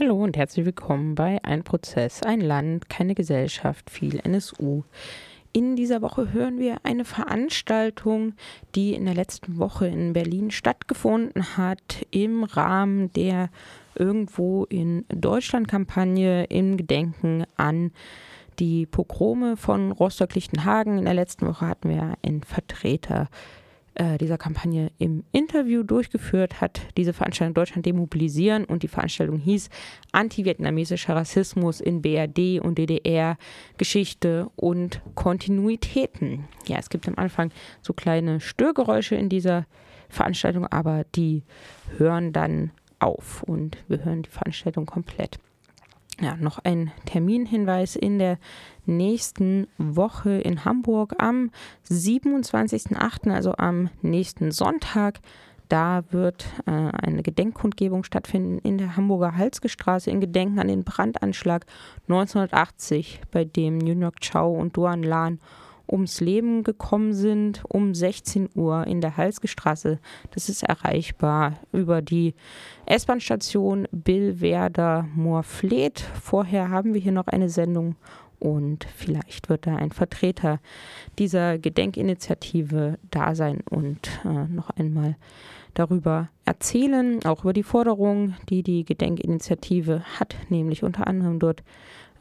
[0.00, 4.82] Hallo und herzlich willkommen bei Ein Prozess, ein Land, keine Gesellschaft, viel NSU.
[5.52, 8.32] In dieser Woche hören wir eine Veranstaltung,
[8.74, 13.50] die in der letzten Woche in Berlin stattgefunden hat, im Rahmen der
[13.94, 17.92] irgendwo in Deutschland-Kampagne im Gedenken an
[18.58, 20.98] die Pogrome von Rostock-Lichtenhagen.
[20.98, 23.28] In der letzten Woche hatten wir einen Vertreter
[23.94, 29.70] äh, dieser Kampagne im Interview durchgeführt, hat diese Veranstaltung Deutschland demobilisieren und die Veranstaltung hieß
[30.12, 33.36] Anti-vietnamesischer Rassismus in BRD und DDR,
[33.78, 36.44] Geschichte und Kontinuitäten.
[36.66, 37.50] Ja, es gibt am Anfang
[37.82, 39.66] so kleine Störgeräusche in dieser
[40.08, 41.42] Veranstaltung, aber die
[41.98, 45.38] hören dann auf und wir hören die Veranstaltung komplett.
[46.20, 48.38] Ja, noch ein Terminhinweis in der
[48.86, 51.50] nächsten Woche in Hamburg am
[51.90, 55.18] 27.08., also am nächsten Sonntag.
[55.68, 61.66] Da wird äh, eine Gedenkkundgebung stattfinden in der Hamburger Halsgestraße in Gedenken an den Brandanschlag
[62.08, 65.40] 1980, bei dem New York Chow und Duan Lan
[65.90, 69.98] ums Leben gekommen sind, um 16 Uhr in der Halsgestraße.
[70.32, 72.34] Das ist erreichbar über die
[72.86, 76.00] S-Bahn-Station Billwerder Moorfleet.
[76.22, 77.96] Vorher haben wir hier noch eine Sendung
[78.38, 80.60] und vielleicht wird da ein Vertreter
[81.18, 85.16] dieser Gedenkinitiative da sein und äh, noch einmal
[85.72, 91.62] darüber erzählen, auch über die Forderungen, die die Gedenkinitiative hat, nämlich unter anderem dort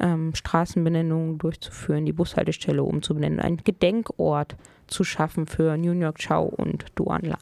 [0.04, 6.86] ähm, Straßenbenennungen durchzuführen, die Bushaltestelle umzubenennen, einen Gedenkort zu schaffen für New York Chow und
[6.96, 7.40] Duan Lan.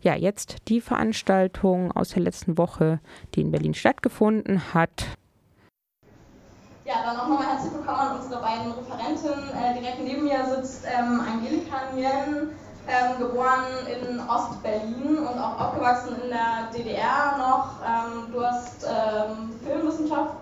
[0.00, 3.00] Ja, jetzt die Veranstaltung aus der letzten Woche,
[3.34, 5.04] die in Berlin stattgefunden hat.
[6.84, 9.50] Ja, dann auch nochmal herzlich willkommen an unsere beiden Referentinnen.
[9.50, 12.50] Äh, direkt neben mir sitzt ähm, Angelika Nguyen,
[12.88, 17.74] ähm, geboren in Ostberlin und auch aufgewachsen in der DDR noch.
[17.84, 20.36] Ähm, du hast ähm, Filmwissenschaft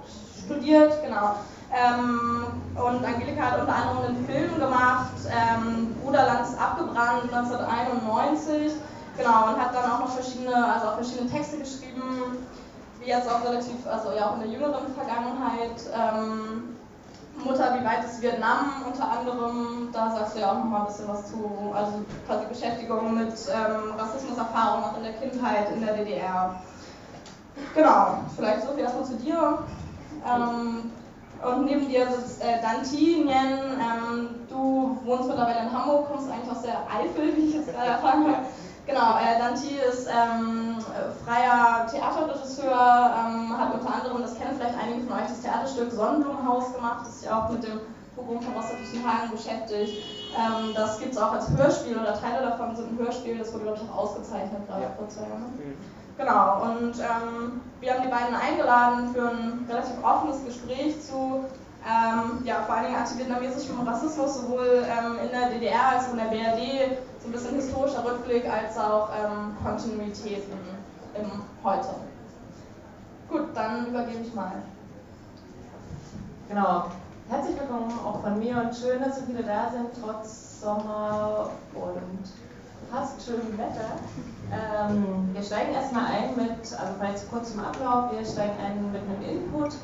[0.49, 1.37] studiert, genau.
[1.71, 8.73] Ähm, und Angelika hat unter anderem einen Film gemacht, ähm, Bruderland ist abgebrannt 1991,
[9.17, 12.39] genau, und hat dann auch noch verschiedene, also auch verschiedene Texte geschrieben,
[13.01, 15.77] wie jetzt auch relativ, also ja auch in der jüngeren Vergangenheit.
[15.93, 16.75] Ähm,
[17.45, 19.91] Mutter, wie weit ist Vietnam unter anderem?
[19.93, 23.31] Da sagst du ja auch noch mal ein bisschen was zu, also quasi Beschäftigung mit
[23.31, 26.57] ähm, Rassismuserfahrung auch in der Kindheit in der DDR.
[27.75, 29.59] Genau, vielleicht so viel erstmal zu dir.
[30.27, 30.91] Ähm,
[31.45, 33.29] und neben dir sitzt äh, Danti.
[33.29, 37.91] Ähm, du wohnst mittlerweile in Hamburg, kommst eigentlich aus der Eifel, wie ich jetzt gerade
[37.91, 38.47] erfahren habe.
[38.87, 40.79] Genau, äh, Danti ist ähm,
[41.25, 46.73] freier Theaterregisseur, ähm, hat unter anderem, das kennen vielleicht einige von euch, das Theaterstück Sonnenblumenhaus
[46.73, 47.81] gemacht, ist ja auch mit dem
[48.17, 50.03] Pogrom von Rostock-Hagen beschäftigt.
[50.35, 53.65] Ähm, das gibt es auch als Hörspiel oder Teile davon sind ein Hörspiel, das wurde,
[53.65, 54.91] glaube ich, auch ausgezeichnet gerade ja.
[54.97, 55.53] vor zwei Jahren.
[55.57, 55.77] Mhm.
[56.19, 61.45] Genau, und ähm, wir haben die beiden eingeladen für ein relativ offenes Gespräch zu
[61.87, 66.25] ähm, ja, vor allem antivietnamesischem Rassismus, sowohl ähm, in der DDR als auch in der
[66.25, 70.59] BRD, so ein bisschen historischer Rückblick als auch ähm, Kontinuitäten
[71.15, 71.31] im
[71.63, 71.89] Heute.
[73.31, 74.55] Gut, dann übergebe ich mal.
[76.49, 76.87] Genau.
[77.29, 82.29] Herzlich willkommen auch von mir und schön, dass so viele da sind, trotz Sommer und
[82.91, 83.99] fast schönem Wetter.
[84.51, 89.03] Ähm, wir steigen erstmal ein mit, also vielleicht kurz zum Ablauf, wir steigen ein mit
[89.03, 89.75] einem Input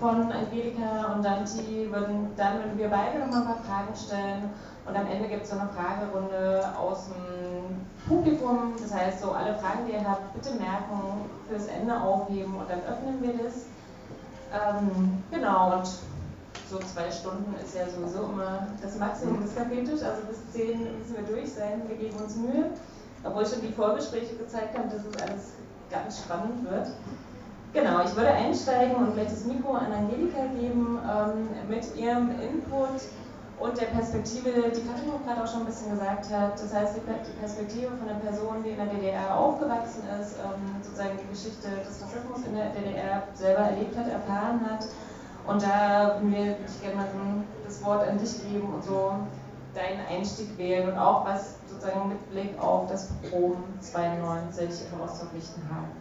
[0.00, 4.50] von Angelika und Danti, würden dann würden wir beide nochmal ein paar Fragen stellen
[4.86, 8.72] und am Ende gibt es so eine Fragerunde aus dem Publikum.
[8.80, 12.80] Das heißt, so alle Fragen, die ihr habt, bitte merken, fürs Ende aufheben und dann
[12.80, 13.66] öffnen wir das.
[14.52, 15.86] Ähm, genau, und
[16.68, 21.16] so zwei Stunden ist ja sowieso immer das Maximum des Kapitels, also bis zehn müssen
[21.16, 22.70] wir durch sein, wir geben uns Mühe,
[23.24, 25.52] obwohl schon die Vorgespräche gezeigt haben, dass es alles
[25.90, 26.88] ganz spannend wird.
[27.72, 33.02] Genau, ich würde einsteigen und gleich das Mikro an Angelika geben ähm, mit ihrem Input
[33.60, 37.38] und der Perspektive, die Katrin gerade auch schon ein bisschen gesagt hat, das heißt die
[37.38, 42.02] Perspektive von einer Person, die in der DDR aufgewachsen ist, ähm, sozusagen die Geschichte des
[42.02, 44.86] Rassismus in der DDR selber erlebt hat, erfahren hat
[45.46, 49.12] und da würden wir dich gerne mal das Wort an dich geben und so
[49.74, 56.00] deinen Einstieg wählen und auch was sozusagen mit Blick auf das Pogrom 92 in Rostock-Lichtenhagen.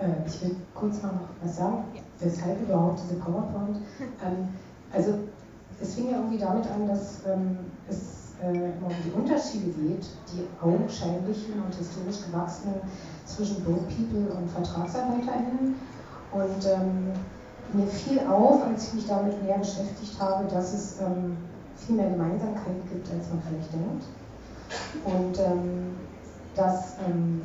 [0.00, 1.84] Äh, ich will kurz mal noch was sagen,
[2.18, 3.78] weshalb überhaupt diese PowerPoint.
[4.24, 4.48] Ähm,
[4.92, 5.18] also
[5.80, 10.46] es fing ja irgendwie damit an, dass ähm, es äh, um die Unterschiede geht, die
[10.62, 12.80] augenscheinlichen und historisch gewachsenen
[13.24, 15.74] zwischen Broke People und VertragsarbeiterInnen.
[16.32, 17.12] Und ähm,
[17.72, 21.36] mir fiel auf, als ich mich damit näher beschäftigt habe, dass es ähm,
[21.76, 24.04] viel mehr Gemeinsamkeit gibt, als man vielleicht denkt.
[25.04, 25.96] Und ähm,
[26.54, 27.42] dass, ähm,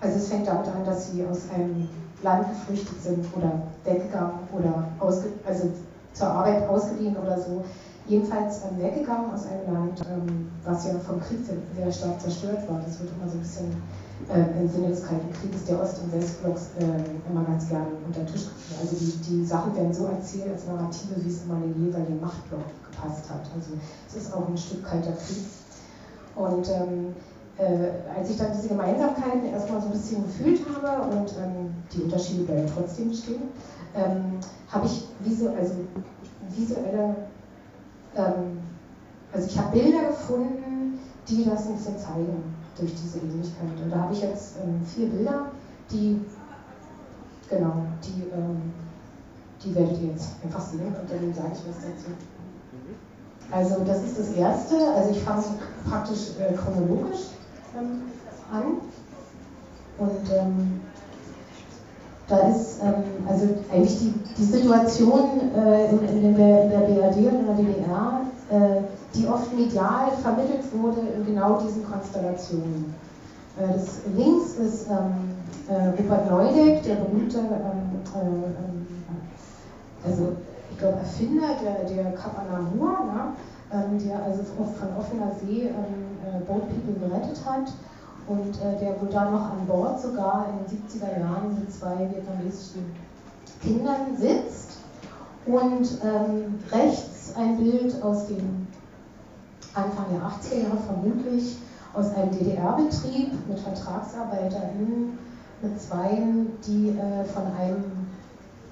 [0.00, 1.88] also es fängt damit an, dass sie aus einem
[2.22, 5.70] Land geflüchtet sind oder weggegangen oder ausge, also
[6.12, 7.64] zur Arbeit ausgeliehen oder so.
[8.06, 11.40] Jedenfalls ähm, weggegangen aus einem Land, ähm, was ja vom Krieg
[11.76, 12.80] sehr stark zerstört war.
[12.84, 13.82] Das wird immer so ein bisschen
[14.28, 18.20] äh, im Sinne des Kalten Krieges der Ost- und Westblocks äh, immer ganz gerne unter
[18.20, 18.80] den Tisch geführt.
[18.80, 22.20] Also die, die Sachen werden so erzählt als Narrative, wie es immer in den jeweiligen
[22.20, 23.42] Machtblock gepasst hat.
[23.54, 23.72] Also
[24.08, 25.44] es ist auch ein Stück Kalter Krieg.
[26.36, 27.14] Und ähm,
[27.58, 32.02] äh, als ich dann diese Gemeinsamkeiten erstmal so ein bisschen gefühlt habe und ähm, die
[32.02, 33.42] Unterschiede bleiben trotzdem bestehen,
[33.94, 35.74] ähm, habe ich visu also
[36.50, 37.14] visuelle,
[38.16, 38.58] ähm,
[39.32, 43.68] also ich habe Bilder gefunden, die das ein bisschen zeigen durch diese Ähnlichkeit.
[43.82, 45.46] Und da habe ich jetzt ähm, vier Bilder,
[45.90, 46.20] die,
[47.48, 48.72] genau, die, ähm,
[49.62, 52.10] die werdet ihr jetzt einfach sehen und dann sage ich was dazu.
[53.50, 55.44] Also das ist das Erste, also ich fange
[55.88, 57.26] praktisch äh, chronologisch
[57.78, 58.02] ähm,
[58.50, 58.64] an
[59.98, 60.80] und ähm,
[62.26, 67.16] da ist ähm, also eigentlich die, die Situation äh, in, in, der, in der BRD
[67.16, 68.80] und in der DDR, äh,
[69.14, 72.94] die oft medial vermittelt wurde in genau diesen Konstellationen.
[73.58, 75.34] Äh, das links ist ähm,
[75.68, 78.86] äh, Rupert Neudeck, der berühmte, ähm, äh, ähm,
[80.04, 80.32] also
[80.70, 83.32] ich glaube Erfinder der, der Kap Anamur, ne?
[83.72, 87.72] Ähm, der also von offener See ähm, äh, Boat People gerettet hat
[88.28, 92.08] und äh, der wohl dann noch an Bord sogar in den 70er Jahren mit zwei
[92.10, 92.84] vietnamesischen
[93.62, 94.78] Kindern sitzt
[95.46, 98.63] und ähm, rechts ein Bild aus dem
[99.74, 101.58] Anfang der 80er Jahre vermutlich
[101.94, 105.18] aus einem DDR-Betrieb mit VertragsarbeiterInnen,
[105.62, 107.84] mit Zweien, die äh, von einem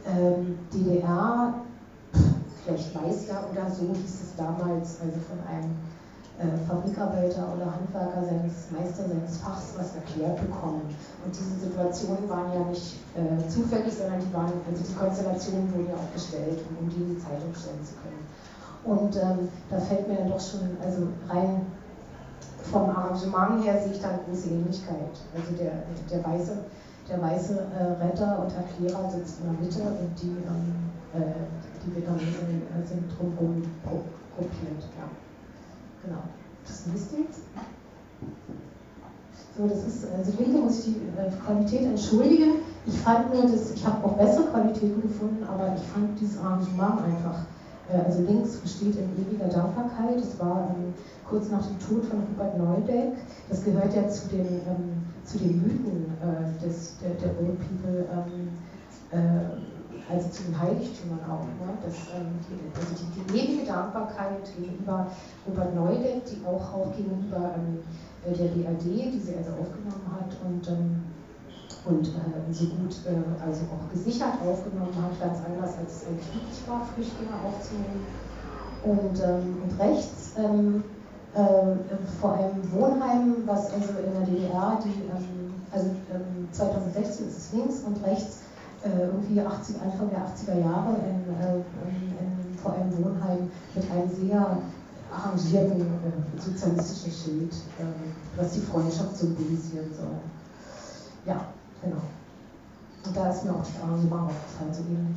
[0.07, 1.55] ähm, DDR,
[2.65, 5.75] vielleicht Meister oder so hieß es damals, also von einem
[6.39, 10.83] äh, Fabrikarbeiter oder Handwerker seines Meister seines Fachs was erklärt bekommen.
[11.25, 15.89] Und diese Situationen waren ja nicht äh, zufällig, sondern die waren, also die Konstellationen wurden
[15.89, 18.27] ja auch gestellt, um die in die Zeitung stellen zu können.
[18.85, 21.67] Und ähm, da fällt mir dann doch schon, also rein
[22.71, 25.15] vom Arrangement her sehe ich da eine große Ähnlichkeit.
[25.35, 26.59] Also der, der weiße,
[27.09, 30.75] der weiße äh, Retter und Erklärer sitzt in der Mitte und die, ähm,
[31.15, 31.33] äh,
[31.85, 34.83] die Vietnamesen sind drumherum gruppiert.
[34.99, 35.07] Ja.
[36.05, 36.23] Genau.
[36.67, 37.43] Das wisst ihr jetzt?
[39.57, 42.63] So, das ist, also linke muss ich die äh, Qualität entschuldigen.
[42.87, 47.03] Ich fand nur, dass, ich habe auch bessere Qualitäten gefunden, aber ich fand dieses Arrangement
[47.05, 47.45] einfach,
[47.91, 50.19] also links besteht in ewiger Dankbarkeit.
[50.19, 50.95] Das war ähm,
[51.29, 53.15] kurz nach dem Tod von Rupert Neudeck.
[53.49, 58.07] Das gehört ja zu den, ähm, zu den Mythen äh, des, der, der Old People.
[58.13, 58.49] Ähm,
[59.11, 59.73] äh,
[60.11, 61.45] also zu den Heiligtümern auch.
[61.45, 61.73] Ne?
[61.85, 65.07] Das, ähm, die, also die, die ewige Dankbarkeit gegenüber
[65.47, 67.79] Robert Neudeck, die auch, auch gegenüber ähm,
[68.27, 71.03] äh, der BRD, die sie also aufgenommen hat und, ähm,
[71.85, 76.63] und äh, so gut, äh, also auch gesichert aufgenommen hat, ganz anders als es üblich
[76.69, 78.07] war, Flüchtlinge aufzunehmen.
[78.85, 80.85] Und, ähm, und rechts ähm,
[81.35, 81.41] äh,
[82.21, 85.91] vor einem Wohnheim, was also in der DDR, die, ähm, also
[86.53, 88.41] 2016 ist es links und rechts
[88.85, 94.11] äh, irgendwie 80, Anfang der 80er Jahre äh, in, in, vor einem Wohnheim mit einem
[94.11, 94.59] sehr
[95.13, 97.55] arrangierten äh, sozialistischen Schild,
[98.37, 100.19] was die Freundschaft symbolisieren soll.
[101.25, 101.47] Ja,
[101.83, 102.03] genau.
[103.05, 105.17] Und da ist mir auch das Arrangement aufgefallen, so ähnlich.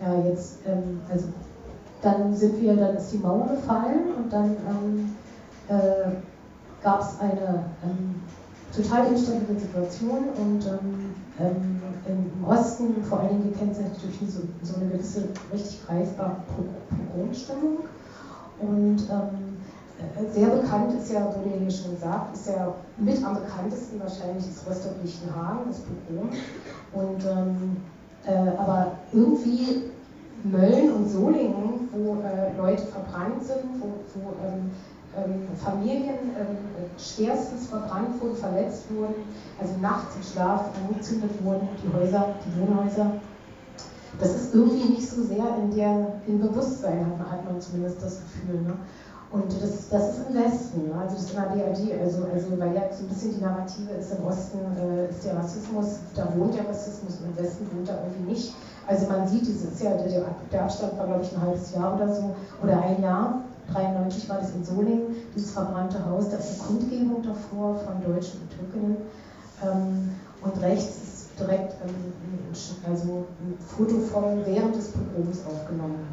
[0.00, 1.28] Ja, jetzt, ähm, also
[2.00, 5.16] dann sind wir, dann ist die Mauer gefallen und dann ähm,
[5.68, 6.10] äh,
[6.82, 8.20] gab es eine ähm,
[8.74, 14.76] total instabile Situation und ähm, ähm, im Osten vor allen Dingen gekennzeichnet durch so, so
[14.76, 16.36] eine gewisse richtig greifbare
[17.14, 17.78] Pogromstimmung.
[18.58, 19.51] Und ähm, äh,
[20.32, 24.66] sehr bekannt ist ja, wurde hier schon gesagt, ist ja mit am bekanntesten wahrscheinlich das
[24.66, 26.30] Rostock-Lichtenhagen, das Pogrom.
[26.92, 27.76] Und, ähm,
[28.24, 29.84] äh, aber irgendwie
[30.44, 34.70] Mölln und Solingen, wo äh, Leute verbrannt sind, wo, wo ähm,
[35.16, 36.56] ähm, Familien ähm,
[36.98, 39.14] schwerstens verbrannt wurden, verletzt wurden,
[39.60, 43.12] also nachts im Schlaf angezündet wurden, die Häuser, die Wohnhäuser.
[44.18, 48.02] Das ist irgendwie nicht so sehr in der, im Bewusstsein, hat man, hat man zumindest
[48.02, 48.60] das Gefühl.
[48.62, 48.74] Ne?
[49.32, 50.94] Und das, das ist im Westen, ne?
[51.00, 53.90] also das ist in der BRD, also, also weil ja so ein bisschen die Narrative
[53.92, 57.88] ist, im Osten äh, ist der Rassismus, da wohnt der Rassismus und im Westen wohnt
[57.88, 58.54] er irgendwie nicht.
[58.86, 61.94] Also man sieht, das ist ja, der, der Abstand war glaube ich ein halbes Jahr
[61.94, 63.40] oder so, oder ein Jahr.
[63.68, 68.40] 1993 war das in Solingen, dieses verbrannte Haus, da ist eine Kundgebung davor von Deutschen
[68.42, 68.96] und Türkinnen.
[69.64, 70.10] Ähm,
[70.42, 72.12] und rechts ist direkt ähm,
[72.86, 76.06] also ein Foto von während des Pogroms aufgenommen.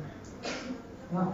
[1.11, 1.33] Ja.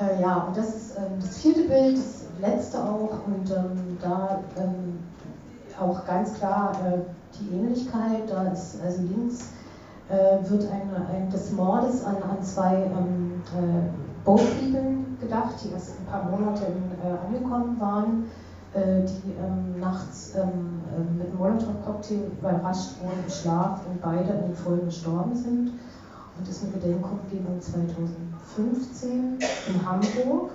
[0.00, 4.40] Äh, ja, und das ist ähm, das vierte Bild, das letzte auch und ähm, da
[4.56, 4.98] ähm,
[5.80, 6.98] auch ganz klar äh,
[7.38, 9.50] die Ähnlichkeit, da ist also links
[10.08, 15.98] äh, wird ein, ein, des Mordes an, an zwei ähm, äh, Boatpeople gedacht, die erst
[15.98, 18.24] ein paar Monate in, äh, angekommen waren,
[18.74, 24.46] äh, die ähm, nachts ähm, äh, mit Molotow-Cocktail überrascht wurden im Schlaf und beide in
[24.46, 25.72] den Folgen gestorben sind.
[26.38, 30.50] Und das ist eine Gedenkkundgebung 2015 in Hamburg.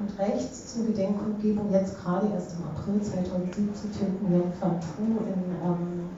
[0.00, 5.18] Und rechts ist eine Gedenkkundgebung, jetzt gerade erst im April 2017 finden wir in Fantou
[5.26, 6.08] in ähm,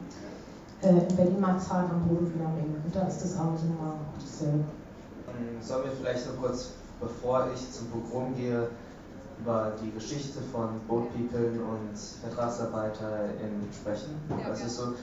[0.83, 2.75] äh, in Berlin-Marzahn am Bodenwiener Ring.
[2.85, 4.65] Und da ist das Arrangement auch dasselbe.
[5.29, 8.69] Ähm, sollen wir vielleicht noch kurz, bevor ich zum Pogrom gehe,
[9.41, 14.17] über die Geschichte von Boat People und VertragsarbeiterInnen sprechen?
[14.29, 14.95] Ja, das ist so.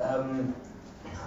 [0.00, 0.71] Ähm, äh,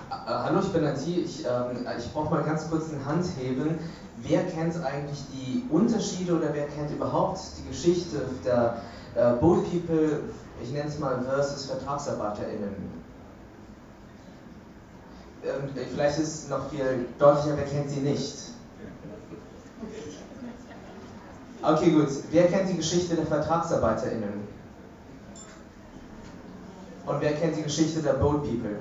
[0.10, 1.22] hallo, ich bin Nancy.
[1.22, 3.80] Ich, ähm, ich brauche mal ganz kurz ein Handheben.
[4.18, 8.82] Wer kennt eigentlich die Unterschiede oder wer kennt überhaupt die Geschichte der
[9.16, 10.24] äh, Boat People,
[10.64, 12.96] ich nenne es mal versus VertragsarbeiterInnen?
[15.46, 18.52] ähm, vielleicht ist es noch viel deutlicher, wer kennt sie nicht?
[21.62, 22.10] Okay, gut.
[22.32, 24.48] Wer kennt die Geschichte der VertragsarbeiterInnen?
[27.06, 28.78] Und wer kennt die Geschichte der Boat People?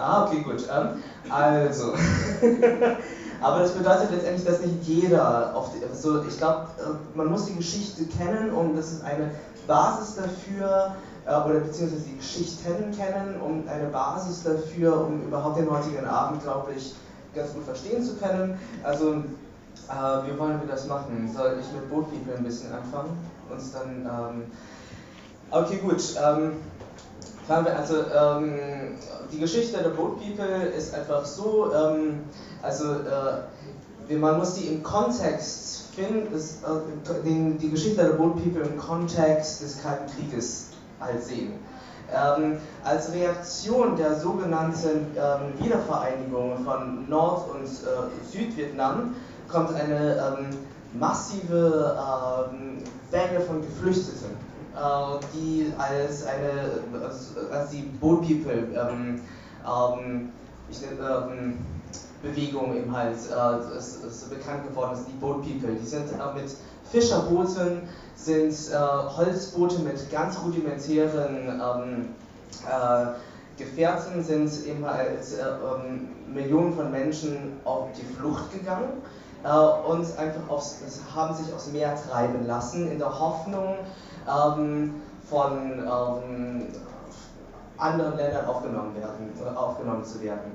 [0.00, 0.64] Ah, okay, gut.
[0.70, 1.92] Ähm, also.
[3.42, 7.46] Aber das bedeutet letztendlich, dass nicht jeder auf die, also ich glaube, äh, man muss
[7.46, 9.30] die Geschichte kennen und das ist eine
[9.66, 10.94] Basis dafür,
[11.26, 16.42] äh, oder beziehungsweise die Geschichten kennen, um eine Basis dafür, um überhaupt den heutigen Abend,
[16.42, 16.94] glaube ich,
[17.34, 18.58] ganz gut verstehen zu können.
[18.82, 21.30] Also, äh, wie wollen wir das machen?
[21.34, 23.16] Soll ich mit Boat People ein bisschen anfangen?
[23.50, 24.04] Uns dann.
[24.04, 24.44] Ähm,
[25.50, 26.02] okay, gut.
[26.22, 26.52] Ähm,
[27.50, 27.94] also.
[27.96, 28.58] Ähm,
[29.32, 32.20] die Geschichte der Boat People ist einfach so, ähm,
[32.62, 32.84] also.
[32.92, 33.42] Äh,
[34.16, 39.62] man muss die im Kontext finden, ist, äh, die Geschichte der Boat People im Kontext
[39.62, 41.54] des Kalten Krieges halt sehen.
[42.12, 49.14] Ähm, als Reaktion der sogenannten ähm, Wiedervereinigung von Nord- und äh, Südvietnam
[49.48, 50.46] kommt eine ähm,
[50.98, 52.78] massive ähm,
[53.12, 54.36] Welle von Geflüchteten,
[55.34, 59.20] die als eine als, als die Boat People ähm,
[59.66, 60.32] ähm,
[60.70, 60.78] ich,
[62.22, 65.74] Bewegung eben halt äh, ist, ist bekannt geworden ist, die Boat People.
[65.74, 66.50] Die sind äh, mit
[66.90, 67.82] Fischerbooten
[68.14, 72.08] sind äh, Holzboote mit ganz rudimentären ähm,
[72.66, 73.06] äh,
[73.56, 79.02] Gefährten, sind eben halt äh, ähm, Millionen von Menschen auf die Flucht gegangen
[79.44, 80.80] äh, und einfach aufs,
[81.14, 83.76] haben sich aufs Meer treiben lassen, in der Hoffnung,
[84.30, 84.94] ähm,
[85.28, 86.66] von ähm,
[87.78, 90.52] anderen Ländern aufgenommen, werden, äh, aufgenommen zu werden.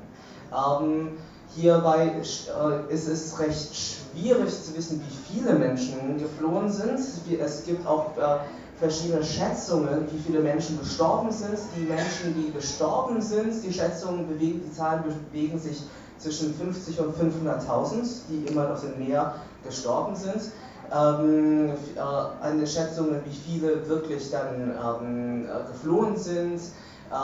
[0.51, 1.17] Ähm,
[1.55, 6.99] hierbei äh, ist es recht schwierig, zu wissen, wie viele Menschen geflohen sind.
[7.39, 8.39] Es gibt auch äh,
[8.79, 11.57] verschiedene Schätzungen, wie viele Menschen gestorben sind.
[11.75, 15.83] Die Menschen, die gestorben sind, die Schätzungen bewegen, die Zahlen bewegen sich
[16.17, 20.51] zwischen 50 und 500.000, die immer noch im Meer gestorben sind.
[20.93, 26.61] Ähm, äh, eine Schätzung, wie viele wirklich dann ähm, äh, geflohen sind,
[27.11, 27.15] äh,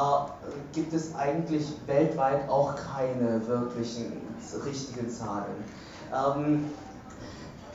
[0.74, 4.22] gibt es eigentlich weltweit auch keine wirklichen
[4.66, 5.64] richtigen Zahlen.
[6.12, 6.66] Ähm,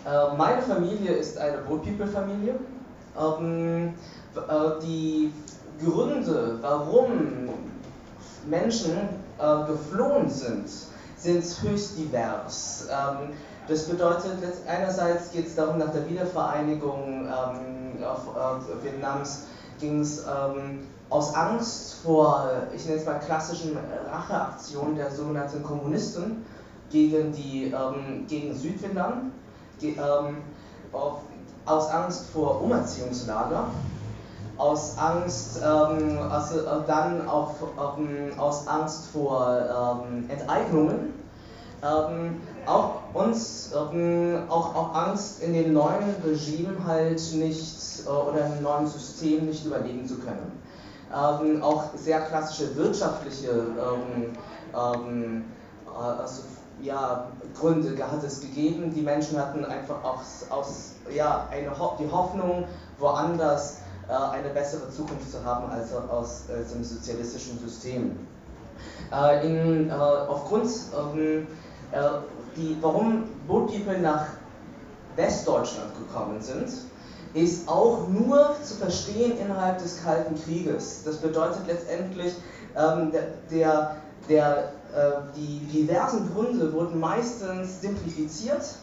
[0.04, 2.54] äh, meine Familie ist eine Boat People Familie.
[3.18, 3.94] Ähm,
[4.34, 5.32] äh, die
[5.84, 7.48] Gründe, warum
[8.48, 8.96] Menschen
[9.38, 10.68] äh, geflohen sind,
[11.16, 12.88] sind höchst divers.
[13.68, 19.44] Das bedeutet, einerseits geht es darum, nach der Wiedervereinigung ähm, auf, äh, Vietnams
[19.80, 23.76] ging es ähm, aus Angst vor, ich nenne es mal klassischen
[24.10, 26.44] Racheaktionen der sogenannten Kommunisten,
[26.90, 29.32] gegen, die, ähm, gegen Südvietnam,
[29.80, 30.36] ge, ähm,
[30.92, 31.20] auf,
[31.64, 33.64] aus Angst vor Umerziehungslager,
[34.56, 37.54] aus Angst, also, dann auch
[37.98, 41.12] ähm, aus Angst vor Enteignungen,
[42.66, 48.86] auch uns auch, auch Angst in dem neuen Regime halt nicht äh, oder im neuen
[48.86, 51.62] System nicht überleben zu können.
[51.62, 55.44] auch sehr klassische wirtschaftliche ähm,
[55.86, 56.42] äh, also
[56.82, 58.92] ja, Gründe hat es gegeben.
[58.94, 62.64] Die Menschen hatten einfach aus, aus ja, eine, die Hoffnung,
[62.98, 68.18] woanders äh, eine bessere Zukunft zu haben als aus dem sozialistischen System.
[69.12, 70.68] Äh, in, äh, aufgrund,
[71.14, 71.46] ähm,
[71.92, 71.98] äh,
[72.56, 74.26] die, warum Boat People nach
[75.16, 76.68] Westdeutschland gekommen sind,
[77.34, 81.02] ist auch nur zu verstehen innerhalb des Kalten Krieges.
[81.04, 82.34] Das bedeutet letztendlich,
[82.76, 83.12] ähm,
[83.50, 83.96] der,
[84.28, 88.76] der, äh, die diversen Gründe wurden meistens simplifiziert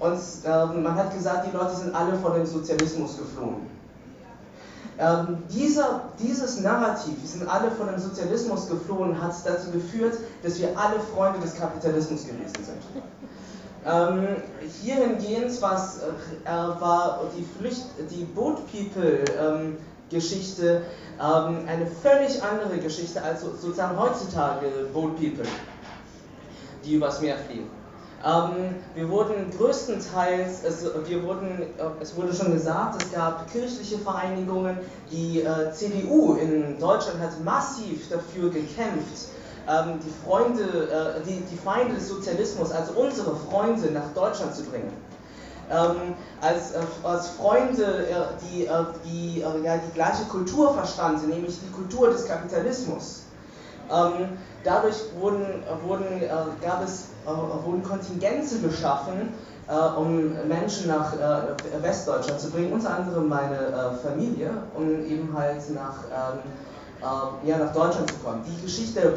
[0.00, 3.68] Und ähm, man hat gesagt, die Leute sind alle vor dem Sozialismus geflohen.
[5.00, 10.58] Ähm, dieser, dieses Narrativ, wir sind alle von dem Sozialismus geflohen, hat dazu geführt, dass
[10.58, 13.02] wir alle Freunde des Kapitalismus gewesen sind.
[13.86, 14.36] Ähm,
[14.82, 19.78] hingehend was, äh, war die Flücht, die Boat People ähm,
[20.10, 20.82] Geschichte
[21.18, 25.46] ähm, eine völlig andere Geschichte als sozusagen heutzutage Boat People,
[26.84, 27.70] die übers Meer fliegen.
[28.22, 33.98] Ähm, wir wurden größtenteils, es, wir wurden, äh, es wurde schon gesagt, es gab kirchliche
[33.98, 34.76] Vereinigungen,
[35.10, 39.28] die äh, CDU in Deutschland hat massiv dafür gekämpft,
[39.66, 44.64] ähm, die, Freunde, äh, die, die Feinde des Sozialismus, also unsere Freunde, nach Deutschland zu
[44.64, 44.92] bringen.
[45.70, 51.58] Ähm, als, äh, als Freunde, äh, die, äh, die, ja, die gleiche Kultur verstanden, nämlich
[51.58, 53.22] die Kultur des Kapitalismus.
[53.90, 55.44] Ähm, dadurch wurden,
[55.86, 56.28] wurden, äh,
[56.64, 59.32] gab es, äh, wurden Kontingenze geschaffen,
[59.68, 61.12] äh, um Menschen nach
[61.80, 68.10] Westdeutschland zu bringen, unter anderem meine Familie, um eben halt nach, ähm, ja, nach Deutschland
[68.10, 68.42] zu kommen.
[68.46, 69.12] Die Geschichte der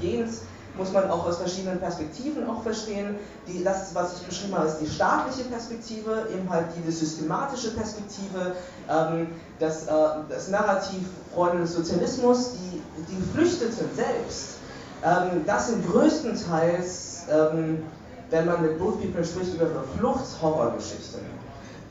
[0.00, 0.42] Jens
[0.76, 3.16] muss man auch aus verschiedenen Perspektiven auch verstehen.
[3.46, 7.70] Die, das, was ich beschrieben habe, ist die staatliche Perspektive, eben halt die, die systematische
[7.70, 8.56] Perspektive,
[8.90, 9.28] ähm,
[9.60, 9.92] das, äh,
[10.28, 14.58] das Narrativ Freunde des Sozialismus, die, die Geflüchteten selbst.
[15.04, 17.82] Ähm, das sind größtenteils, ähm,
[18.30, 19.66] wenn man mit Boat People spricht, über
[19.98, 21.20] Flucht-Horrorgeschichten.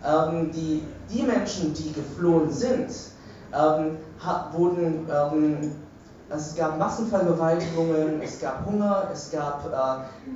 [0.06, 2.90] Ähm, die, die Menschen, die geflohen sind,
[4.54, 5.08] wurden
[6.34, 9.70] also es gab Massenvergewaltigungen, es gab Hunger, es gab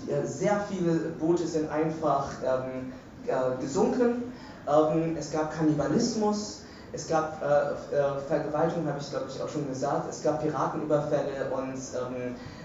[0.08, 2.94] äh, sehr viele Boote sind einfach ähm,
[3.26, 4.32] äh, gesunken,
[4.68, 6.62] ähm, es gab Kannibalismus,
[6.94, 11.50] es gab äh, äh Vergewaltigung, habe ich glaube ich auch schon gesagt, es gab Piratenüberfälle
[11.52, 12.57] und ähm, äh,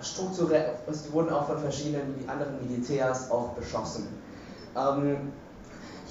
[0.00, 4.08] strukturell, es wurden auch von verschiedenen anderen Militärs auch beschossen.
[4.76, 5.32] Ähm,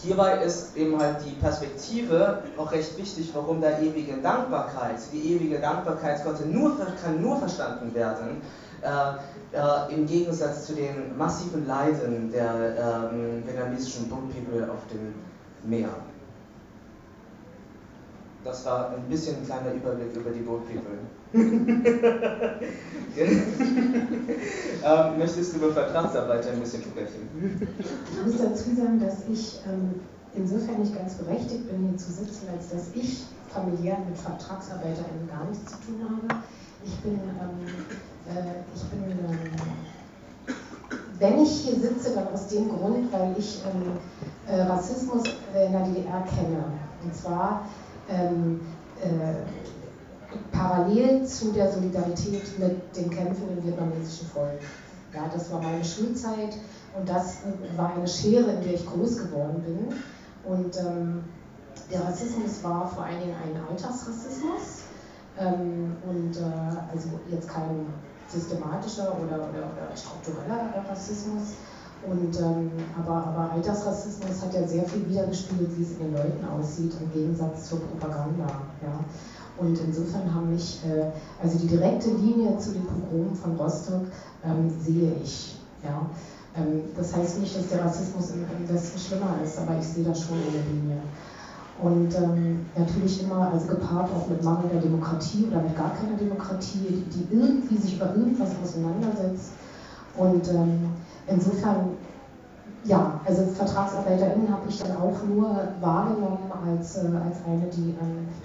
[0.04, 5.60] Hierbei ist eben halt die Perspektive auch recht wichtig, warum da ewige Dankbarkeit, die ewige
[5.60, 8.42] Dankbarkeit konnte nur, kann nur verstanden werden,
[8.83, 15.16] äh, äh, im Gegensatz zu den massiven Leiden der ähm, vietnamesischen Boat People auf dem
[15.68, 15.90] Meer.
[18.44, 21.00] Das war ein bisschen ein kleiner Überblick über die Boat People.
[24.83, 27.68] ähm, möchtest du über Vertragsarbeit ein bisschen sprechen?
[28.11, 30.00] Ich muss dazu sagen, dass ich ähm,
[30.35, 35.46] insofern nicht ganz berechtigt bin, hier zu sitzen, als dass ich familiär mit VertragsarbeiterInnen gar
[35.50, 36.42] nichts zu tun habe.
[36.85, 37.68] Ich bin, ähm,
[38.27, 39.51] äh, ich bin ähm,
[41.20, 43.94] wenn ich hier sitze, dann aus dem Grund, weil ich ähm,
[44.48, 46.63] äh, Rassismus in der DDR kenne.
[47.03, 47.66] Und zwar
[48.09, 48.61] ähm,
[49.01, 49.67] äh,
[50.51, 54.59] parallel zu der Solidarität mit den Kämpfen im vietnamesischen Volk.
[55.13, 56.57] Ja, das war meine Schulzeit
[56.98, 57.37] und das
[57.75, 59.96] war eine Schere, in der ich groß geworden bin.
[60.51, 61.24] Und ähm,
[61.92, 64.83] der Rassismus war vor allen Dingen ein Alltagsrassismus
[65.40, 67.87] ähm, und äh, also jetzt kein
[68.27, 71.55] systematischer oder, oder, oder struktureller Rassismus.
[72.05, 76.46] Und, ähm, aber, aber Alltagsrassismus hat ja sehr viel wiedergespiegelt, wie es in den Leuten
[76.46, 78.46] aussieht, im Gegensatz zur Propaganda.
[78.81, 79.00] Ja.
[79.59, 81.05] Und insofern haben mich, äh,
[81.41, 84.05] also die direkte Linie zu den Pogromen von Rostock
[84.43, 85.57] ähm, sehe ich.
[85.83, 86.05] Ja.
[86.55, 90.22] Ähm, das heißt nicht, dass der Rassismus im, Westen schlimmer ist, aber ich sehe das
[90.22, 90.98] schon in der Linie.
[91.81, 96.79] Und ähm, natürlich immer, also gepaart auch mit mangelnder Demokratie oder mit gar keiner Demokratie,
[96.89, 99.51] die, die irgendwie sich über irgendwas auseinandersetzt.
[100.17, 100.89] Und ähm,
[101.27, 101.89] insofern
[102.83, 105.50] ja, also VertragsarbeiterInnen habe ich dann auch nur
[105.81, 107.96] wahrgenommen als, äh, als eine, die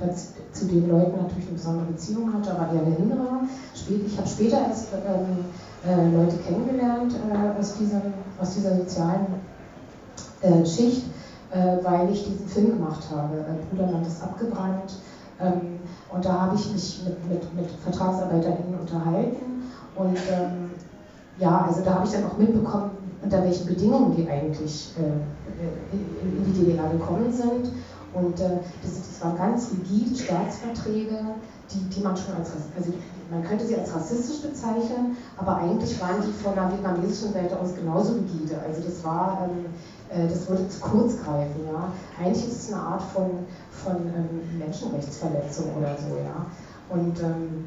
[0.01, 3.41] das, zu den Leuten natürlich eine besondere Beziehung hatte, aber eher eine innere.
[3.75, 5.45] Ich habe später erst ähm,
[5.87, 8.03] äh, Leute kennengelernt äh, aus, diesem,
[8.41, 9.27] aus dieser sozialen
[10.43, 11.07] äh, Schicht,
[11.51, 13.39] äh, weil ich diesen Film gemacht habe.
[13.39, 14.95] Äh, Bruderland ist abgebrannt.
[15.41, 15.81] Ähm,
[16.13, 19.63] und da habe ich mich mit, mit, mit VertragsarbeiterInnen unterhalten.
[19.95, 20.71] Und ähm,
[21.39, 22.91] ja, also da habe ich dann auch mitbekommen,
[23.23, 27.73] unter welchen Bedingungen die eigentlich äh, äh, in die DDR gekommen sind.
[28.13, 31.19] Und äh, das, das, waren ganz rigide Staatsverträge,
[31.71, 32.93] die, die man schon als, also
[33.31, 37.75] man könnte sie als rassistisch bezeichnen, aber eigentlich waren die von der vietnamesischen Seite aus
[37.75, 38.61] genauso rigide.
[38.67, 39.65] Also das war, ähm,
[40.11, 41.93] äh, das würde zu kurz greifen, ja.
[42.21, 43.31] Eigentlich ist es eine Art von,
[43.71, 46.47] von ähm, Menschenrechtsverletzung oder so, ja.
[46.91, 47.65] Und ähm,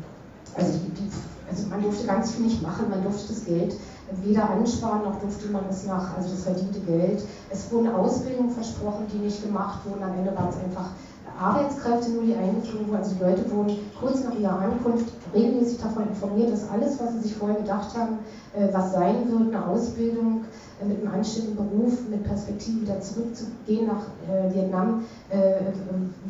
[0.56, 1.10] also, die, die,
[1.50, 3.76] also man durfte ganz viel nicht machen, man durfte das Geld
[4.24, 7.24] weder ansparen noch durfte man es nach, also das verdiente Geld.
[7.50, 10.04] Es wurden Ausbildungen versprochen, die nicht gemacht wurden.
[10.04, 10.92] Am Ende waren es einfach
[11.40, 12.98] Arbeitskräfte nur, die eingeflogen wurden.
[12.98, 17.28] Also die Leute wurden kurz nach ihrer Ankunft regelmäßig davon informiert, dass alles, was sie
[17.28, 18.20] sich vorher gedacht haben,
[18.56, 20.46] äh, was sein wird, eine Ausbildung
[20.82, 25.04] äh, mit einem anständigen Beruf, mit Perspektive wieder zurückzugehen nach äh, Vietnam,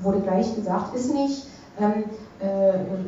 [0.01, 1.47] wurde gleich gesagt, ist nicht.
[1.79, 2.05] Ähm,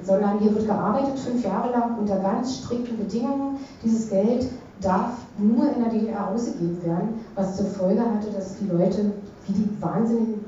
[0.04, 3.60] sondern hier wird gearbeitet fünf Jahre lang unter ganz strikten Bedingungen.
[3.84, 4.48] Dieses Geld
[4.82, 9.12] darf nur in der DDR ausgegeben werden, was zur Folge hatte, dass die Leute
[9.48, 10.46] wie die Wahnsinnigen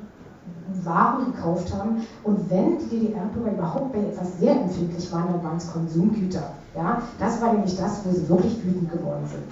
[0.83, 2.03] waren gekauft haben.
[2.23, 6.51] Und wenn die DDR-Bürger überhaupt bei etwas sehr empfindlich waren, dann waren es Konsumgüter.
[6.75, 7.01] Ja?
[7.19, 9.43] Das war nämlich das, wo sie wirklich wütend geworden sind.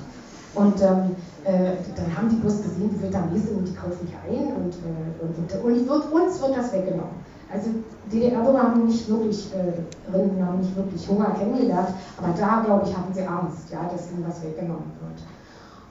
[0.53, 4.73] Und ähm, äh, dann haben die bloß gesehen, die Vietnamesen, die kaufen hier ein und,
[4.73, 7.27] äh, und, und, und wird, uns wird das weggenommen.
[7.51, 7.69] Also
[8.11, 13.13] DDR-Bürger haben nicht wirklich, äh, haben nicht wirklich Hunger kennengelernt, aber da, glaube ich, hatten
[13.13, 15.21] sie Angst, ja, dass ihnen was weggenommen wird.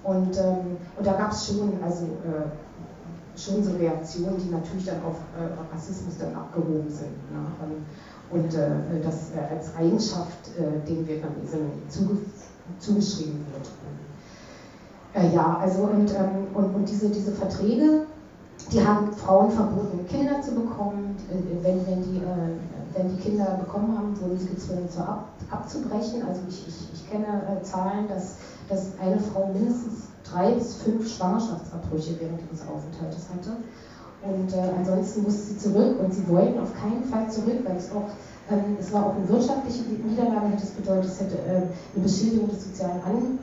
[0.02, 5.02] Und, ähm, und da gab es schon, also äh, schon so Reaktionen, die natürlich dann
[5.04, 7.16] auf äh, Rassismus dann abgehoben sind.
[7.32, 7.46] Ne?
[8.30, 12.18] Und äh, das äh, als Eigenschaft äh, den Vietnamesen zuge
[12.78, 13.70] zugeschrieben wird.
[15.14, 18.06] Äh, ja, also und, ähm, und, und diese, diese Verträge,
[18.72, 21.16] die haben Frauen verboten, Kinder zu bekommen.
[21.30, 22.22] Äh, wenn, wenn, die,
[22.94, 26.22] wenn die Kinder bekommen haben, wurden sie gezwungen, zu ab, abzubrechen.
[26.26, 27.26] Also ich, ich, ich kenne
[27.62, 28.36] Zahlen, dass,
[28.68, 33.56] dass eine Frau mindestens drei bis fünf Schwangerschaftsabbrüche während ihres Aufenthaltes hatte.
[34.22, 37.90] Und äh, ansonsten musste sie zurück und sie wollten auf keinen Fall zurück, weil es
[37.92, 38.08] auch,
[38.78, 42.64] es war auch eine wirtschaftliche Niederlage, hätte es bedeutet, es hätte äh, eine Beschädigung des
[42.64, 43.38] sozialen An,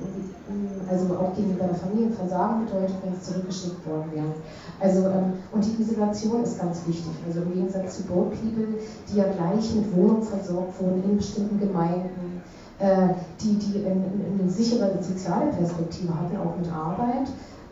[0.89, 4.34] also auch gegenüber der Familie Versagen bedeutet, wenn es zurückgeschickt worden wäre.
[4.80, 7.12] Also, ähm, und die Isolation ist ganz wichtig.
[7.28, 11.60] Also im Gegensatz zu Boat People, die ja gleich mit Wohnung versorgt wurden in bestimmten
[11.60, 12.42] Gemeinden,
[12.80, 13.10] äh,
[13.42, 17.28] die, die eine sichere soziale Perspektive hatten, auch mit Arbeit,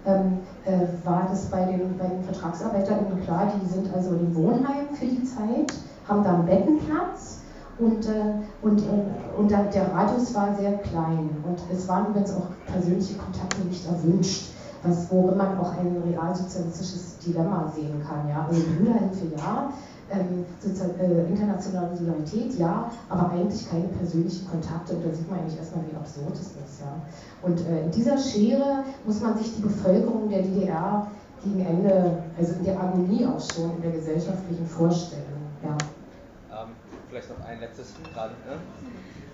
[0.05, 4.87] ähm, äh, war das bei den, bei den VertragsarbeiterInnen klar, die sind also in Wohnheim
[4.93, 5.73] für die Zeit,
[6.07, 7.41] haben da einen Bettenplatz
[7.79, 12.47] und, äh, und, äh, und der Radius war sehr klein und es waren übrigens auch
[12.67, 14.51] persönliche Kontakte nicht erwünscht,
[14.83, 18.27] was, worin man auch ein realsozialistisches Dilemma sehen kann.
[18.29, 18.45] Ja?
[18.47, 19.71] Also Brüderhilfe ja,
[20.11, 20.45] ähm,
[20.99, 24.95] äh, internationale Solidarität, ja, aber eigentlich keine persönlichen Kontakte.
[24.95, 26.81] Und da sieht man eigentlich erstmal, wie absurd es ist.
[26.81, 26.93] Ja.
[27.41, 31.07] Und äh, in dieser Schere muss man sich die Bevölkerung der DDR
[31.43, 35.23] gegen Ende, also in der Agonie auch schon, in der gesellschaftlichen vorstellen.
[35.63, 35.77] Ja.
[37.11, 38.31] Vielleicht noch ein letztes gerade.
[38.47, 38.55] Ne?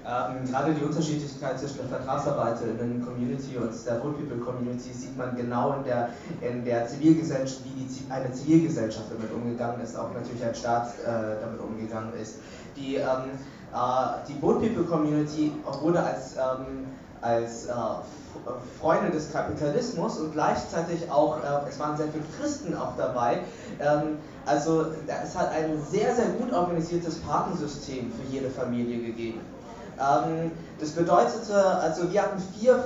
[0.04, 5.84] Ähm, gerade die Unterschiedlichkeit zwischen der VertragsarbeiterInnen-Community und der Full People-Community sieht man genau in
[5.84, 6.10] der,
[6.42, 11.40] in der Zivilgesellschaft, wie die, eine Zivilgesellschaft damit umgegangen ist, auch natürlich ein Staat äh,
[11.40, 12.40] damit umgegangen ist.
[12.76, 13.38] Die, ähm,
[13.72, 16.88] äh, die Boat People-Community wurde als, ähm,
[17.22, 17.74] als äh,
[18.82, 23.42] Freunde des Kapitalismus und gleichzeitig auch, äh, es waren sehr viele Christen auch dabei,
[23.80, 29.42] ähm, also es hat ein sehr, sehr gut organisiertes Patensystem für jede Familie gegeben.
[30.00, 32.84] Ähm, das bedeutete, also wir hatten vier,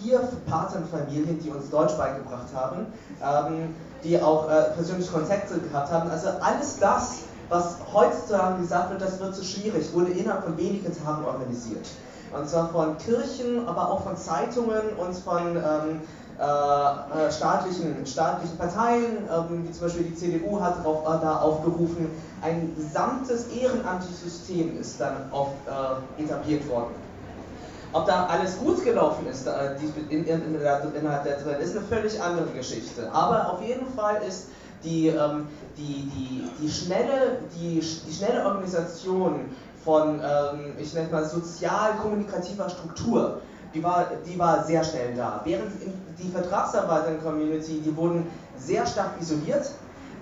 [0.00, 2.86] vier Patenfamilien, die uns Deutsch beigebracht haben,
[3.22, 6.10] ähm, die auch äh, persönliche Kontakte gehabt haben.
[6.10, 10.92] Also alles das, was heutzutage gesagt wird, das wird zu schwierig, wurde innerhalb von wenigen
[11.04, 11.86] Tagen organisiert.
[12.32, 16.00] Und zwar von Kirchen, aber auch von Zeitungen und von ähm,
[16.42, 21.36] äh, äh, staatlichen, staatlichen Parteien, ähm, wie zum Beispiel die CDU hat darauf, äh, da
[21.38, 22.10] aufgerufen,
[22.42, 26.94] ein gesamtes ehrenamtliches System ist dann auf, äh, etabliert worden.
[27.92, 29.76] Ob da alles gut gelaufen ist äh,
[30.10, 30.82] in, in, in der,
[31.44, 33.08] Zeit, ist eine völlig andere Geschichte.
[33.12, 34.48] Aber auf jeden Fall ist
[34.82, 39.42] die, ähm, die, die, die, schnelle, die, die schnelle Organisation
[39.84, 43.42] von, ähm, ich nenne mal, sozial-kommunikativer Struktur
[43.74, 45.40] die war, die war sehr schnell da.
[45.44, 45.70] Während
[46.18, 48.26] die Vertragsarbeiter-Community, die wurden
[48.58, 49.70] sehr stark isoliert.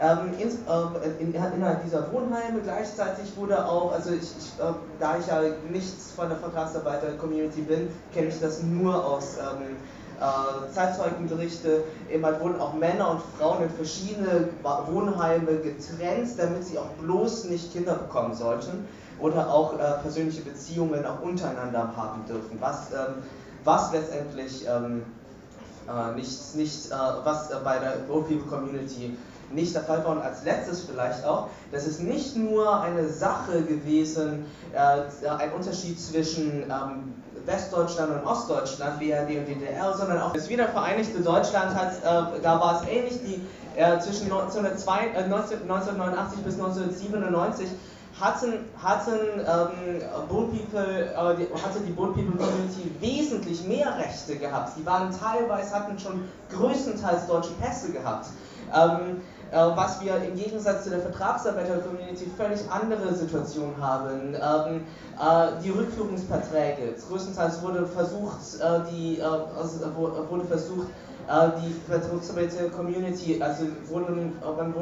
[0.03, 5.19] Ähm, ins, äh, in, innerhalb dieser Wohnheime gleichzeitig wurde auch, also ich, ich äh, da
[5.19, 9.77] ich ja nichts von der Vertragsarbeiter-Community bin, kenne ich das nur aus ähm,
[10.21, 11.85] äh, Zeitzeugenberichte.
[12.11, 17.73] Immer wurden auch Männer und Frauen in verschiedene Wohnheime getrennt, damit sie auch bloß nicht
[17.73, 18.87] Kinder bekommen sollten
[19.19, 23.23] oder auch äh, persönliche Beziehungen auch untereinander haben dürfen, was ähm,
[23.65, 25.03] was letztendlich ähm,
[25.89, 29.17] äh, nicht, nicht äh, was äh, bei der Old People Community
[29.53, 30.13] nicht der Fall war.
[30.13, 36.01] Und als letztes vielleicht auch, das ist nicht nur eine Sache gewesen, äh, ein Unterschied
[36.01, 37.15] zwischen ähm,
[37.47, 42.81] Westdeutschland und Ostdeutschland, BRD und DDR, sondern auch das wiedervereinigte Deutschland hat, äh, da war
[42.81, 43.41] es ähnlich, die,
[43.77, 47.69] äh, zwischen 1902, 1989 bis 1997
[48.21, 54.37] hatten, hatten, ähm, Boat People, äh, die, hatte die Boat People Community wesentlich mehr Rechte
[54.37, 54.77] gehabt.
[54.77, 58.27] Die waren teilweise, hatten schon größtenteils deutsche Pässe gehabt.
[58.75, 64.35] Ähm, äh, was wir im Gegensatz zu der Vertragsarbeiter-Community völlig andere Situation haben.
[64.35, 64.83] Ähm,
[65.19, 69.23] äh, die Rückführungsverträge, größtenteils wurde versucht, äh, die, äh,
[70.31, 70.87] wurde versucht,
[71.29, 74.33] äh, die Vertragsarbeiter-Community, also wurden,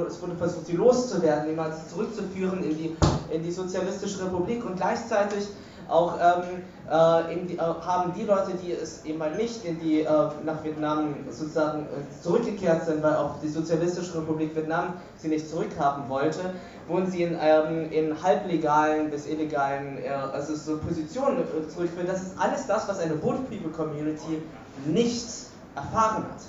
[0.07, 2.97] es wurde versucht, sie loszuwerden, jemals zurückzuführen in die,
[3.31, 5.49] in die Sozialistische Republik und gleichzeitig
[5.89, 10.03] auch ähm, äh, die, äh, haben die Leute, die es eben mal nicht in die,
[10.03, 10.07] äh,
[10.45, 16.09] nach Vietnam sozusagen äh, zurückgekehrt sind, weil auch die Sozialistische Republik Vietnam sie nicht zurückhaben
[16.09, 16.41] wollte,
[16.87, 21.39] wurden sie in, ähm, in halblegalen bis illegalen äh, also so Positionen
[21.75, 22.09] zurückgeführt.
[22.09, 24.43] Das ist alles das, was eine Boat People Community
[24.87, 25.27] nicht
[25.75, 26.43] erfahren hat.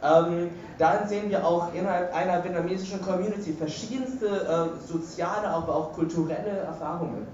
[0.00, 6.50] Ähm, darin sehen wir auch innerhalb einer vietnamesischen Community verschiedenste äh, soziale, aber auch kulturelle
[6.50, 7.26] Erfahrungen.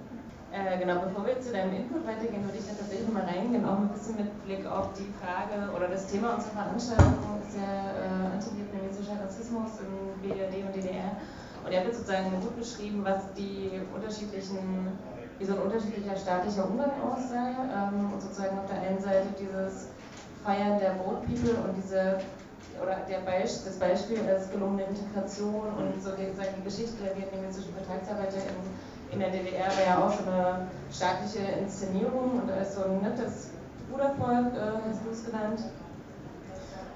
[0.55, 3.75] Äh, genau, bevor wir zu deinem Input weitergehen, würde ich da tatsächlich mal reingehen, auch
[3.75, 8.39] ein bisschen mit Blick auf die Frage oder das Thema unserer Veranstaltung ist ja äh,
[8.39, 9.91] antivietnamesischer Rassismus in
[10.23, 11.19] BRD und DDR.
[11.67, 14.95] Und habt jetzt sozusagen gut beschrieben, was die unterschiedlichen,
[15.41, 17.91] wie so ein unterschiedlicher staatlicher Umgang aussah.
[17.91, 19.91] Ähm, und sozusagen auf der einen Seite dieses
[20.47, 22.23] Feiern der Boat People und diese
[22.79, 27.73] oder der Beisp das Beispiel als gelungene Integration und so die, die Geschichte der vietnamesischen
[27.75, 32.85] Vertragsarbeiter in, in der DDR war ja auch so eine staatliche Inszenierung und ist so
[32.85, 33.51] ein nettes
[33.91, 35.61] Brudervolk, äh, hast du es genannt.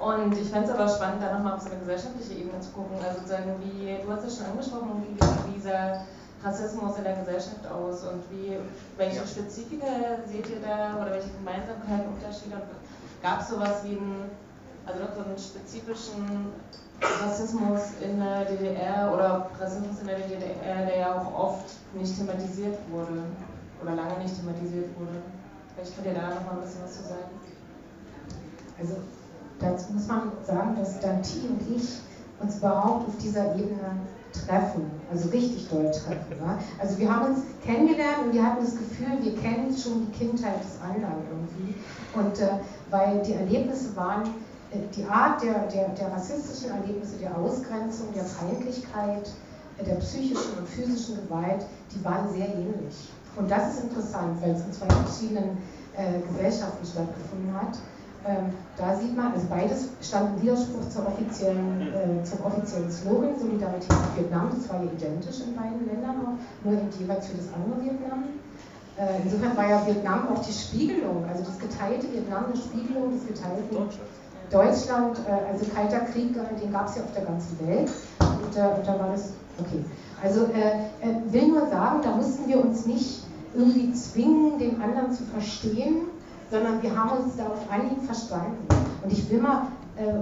[0.00, 2.96] Und ich fände es aber spannend, da nochmal auf so eine gesellschaftliche Ebene zu gucken.
[3.02, 6.02] Also sozusagen, wie, du hast es schon angesprochen, wie dieser
[6.44, 8.56] Rassismus in der Gesellschaft aus und wie,
[8.96, 12.62] welche Spezifika seht ihr da oder welche Gemeinsamkeiten, Unterschiede
[13.20, 14.30] Gab es sowas wie einen,
[14.88, 16.52] also so einen spezifischen
[17.00, 22.78] Rassismus in der DDR oder Rassismus in der DDR, der ja auch oft nicht thematisiert
[22.90, 23.22] wurde
[23.82, 25.22] oder lange nicht thematisiert wurde?
[25.74, 27.30] Vielleicht könnt ihr da noch mal ein bisschen was zu sagen.
[28.80, 28.96] Also
[29.60, 32.00] dazu muss man sagen, dass Danti und ich
[32.40, 33.98] uns überhaupt auf dieser Ebene
[34.32, 36.36] treffen, also richtig doll treffen.
[36.40, 36.58] Ja?
[36.78, 40.60] Also wir haben uns kennengelernt und wir hatten das Gefühl, wir kennen schon die Kindheit
[40.62, 41.74] des anderen irgendwie.
[42.14, 44.34] Und äh, weil die Erlebnisse waren,
[44.72, 49.30] die Art der, der, der rassistischen Erlebnisse, der Ausgrenzung, der Feindlichkeit,
[49.78, 53.08] äh, der psychischen und physischen Gewalt, die waren sehr ähnlich.
[53.36, 55.58] Und das ist interessant, weil es in zwei verschiedenen
[55.96, 57.78] äh, Gesellschaften stattgefunden hat.
[58.26, 63.38] Ähm, da sieht man, also beides stand im Widerspruch zur offiziellen, äh, zum offiziellen Slogan
[63.38, 64.50] Solidarität mit Vietnam.
[64.50, 68.24] Das war ja identisch in beiden Ländern auch, nur eben jeweils für das andere Vietnam.
[68.98, 73.24] Äh, insofern war ja Vietnam auch die Spiegelung, also das geteilte Vietnam eine Spiegelung des
[73.28, 74.10] geteilten Deutschland.
[74.50, 77.90] Deutschland äh, also kalter Krieg, den gab es ja auf der ganzen Welt.
[78.20, 79.84] Und, äh, und da war das, okay.
[80.22, 85.12] Also äh, äh, will nur sagen, da mussten wir uns nicht irgendwie zwingen, den anderen
[85.12, 86.06] zu verstehen,
[86.50, 88.56] sondern wir haben uns da auf Anhieb verstanden.
[89.04, 90.12] Und ich will mal äh,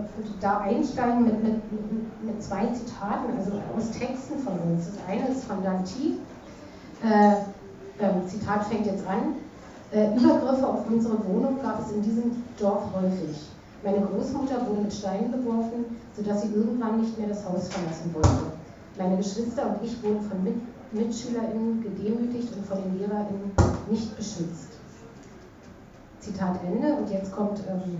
[0.41, 4.87] da einsteigen mit, mit, mit, zwei Zitaten, also aus Texten von uns.
[4.87, 6.19] Das eine ist von Danti,
[7.05, 7.33] äh,
[8.03, 9.37] äh, Zitat fängt jetzt an,
[9.93, 13.56] Übergriffe auf unsere Wohnung gab es in diesem Dorf häufig.
[13.83, 15.85] Meine Großmutter wurde mit Steinen beworfen,
[16.17, 18.53] sodass sie irgendwann nicht mehr das Haus verlassen wollte.
[18.99, 20.57] Meine Geschwister und ich wurden von mit
[20.93, 23.53] MitschülerInnen gedemütigt und von den LehrerInnen
[23.91, 24.77] nicht beschützt.
[26.27, 26.95] Zitat Ende.
[26.95, 27.99] Und jetzt kommt ähm,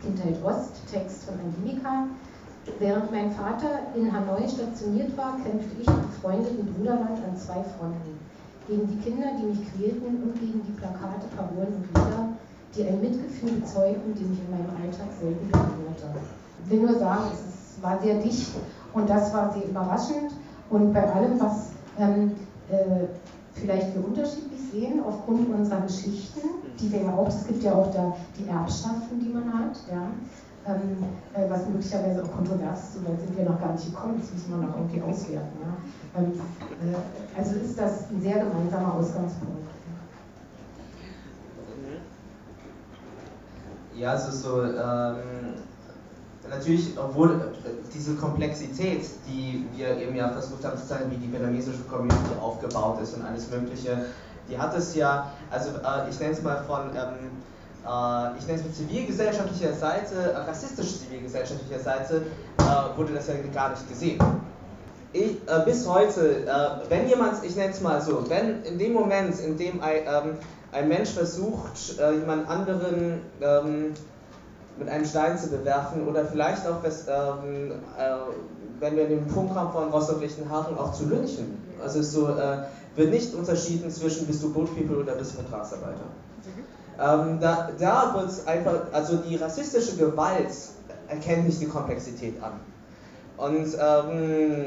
[0.00, 2.06] Kindheit Ost, Text von Angelika.
[2.78, 8.18] Während mein Vater in Hanoi stationiert war, kämpfte ich im befreundeten Bruderland an zwei Fronten.
[8.68, 12.28] Gegen die Kinder, die mich quälten und gegen die Plakate, Parolen und Lieder,
[12.74, 16.20] die ein Mitgefühl bezeugten, die mich in meinem Alltag selten berührte.
[16.64, 18.52] Ich will nur sagen, es war sehr dicht
[18.94, 20.32] und das war sehr überraschend.
[20.70, 22.32] Und bei allem, was ähm,
[22.70, 23.06] äh,
[23.54, 26.40] vielleicht wir unterschiedlich sehen, aufgrund unserer Geschichten,
[26.80, 30.08] die wir ja auch, es gibt ja auch da die Erbschaften, die man hat, ja,
[30.64, 31.04] ähm,
[31.34, 34.32] äh, was möglicherweise auch kontrovers ist, so weit sind wir noch gar nicht gekommen, das
[34.32, 35.58] müssen wir noch irgendwie auswerten.
[35.60, 36.20] Ja.
[36.20, 39.68] Ähm, äh, also ist das ein sehr gemeinsamer Ausgangspunkt.
[44.02, 45.54] Ja, also so, ähm,
[46.50, 47.52] natürlich, obwohl
[47.94, 53.00] diese Komplexität, die wir eben ja versucht haben zu zeigen, wie die vietnamesische Community aufgebaut
[53.00, 54.06] ist und alles Mögliche,
[54.50, 57.30] die hat es ja, also äh, ich nenne es mal von, ähm,
[57.86, 62.22] äh, ich nenne es mit zivilgesellschaftlicher Seite, äh, rassistisch zivilgesellschaftlicher Seite,
[62.58, 64.18] äh, wurde das ja gar nicht gesehen.
[65.12, 68.94] Ich, äh, bis heute, äh, wenn jemand, ich nenne es mal so, wenn in dem
[68.94, 70.38] Moment, in dem ein, ähm,
[70.72, 73.94] ein Mensch versucht, jemand anderen ähm,
[74.78, 77.72] mit einem Stein zu bewerfen oder vielleicht auch, ähm,
[78.80, 82.58] wenn wir in den Punkt kommen von Rostock-Lichtenhagen, auch zu lynchen, Also es so, äh,
[82.96, 86.04] wird nicht unterschieden zwischen bist du Boat People oder bist du Vertragsarbeiter.
[86.98, 90.52] Ähm, da, da wird es einfach, also die rassistische Gewalt
[91.08, 92.52] erkennt nicht die Komplexität an.
[93.36, 94.64] Und ähm, äh,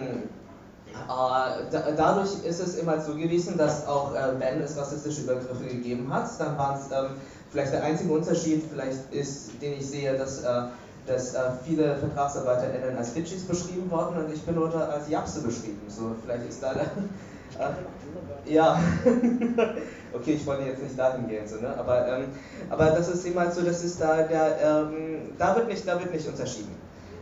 [1.07, 6.29] dadurch ist es immer so gewesen, dass auch äh, wenn es rassistische Übergriffe gegeben hat,
[6.39, 7.17] dann waren es ähm,
[7.51, 10.63] vielleicht der einzige Unterschied, vielleicht ist, den ich sehe, dass, äh,
[11.07, 15.81] dass äh, viele VertragsarbeiterInnen als Bitches beschrieben worden und ich bin nur als Japse beschrieben.
[15.87, 18.79] So, vielleicht ist da der, äh, ja,
[20.13, 21.73] okay, ich wollte jetzt nicht dahin gehen, so, ne?
[21.77, 22.25] aber, ähm,
[22.69, 26.11] aber das ist immer so, das ist da, der, ähm, da, wird nicht, da wird
[26.11, 26.75] nicht unterschieden.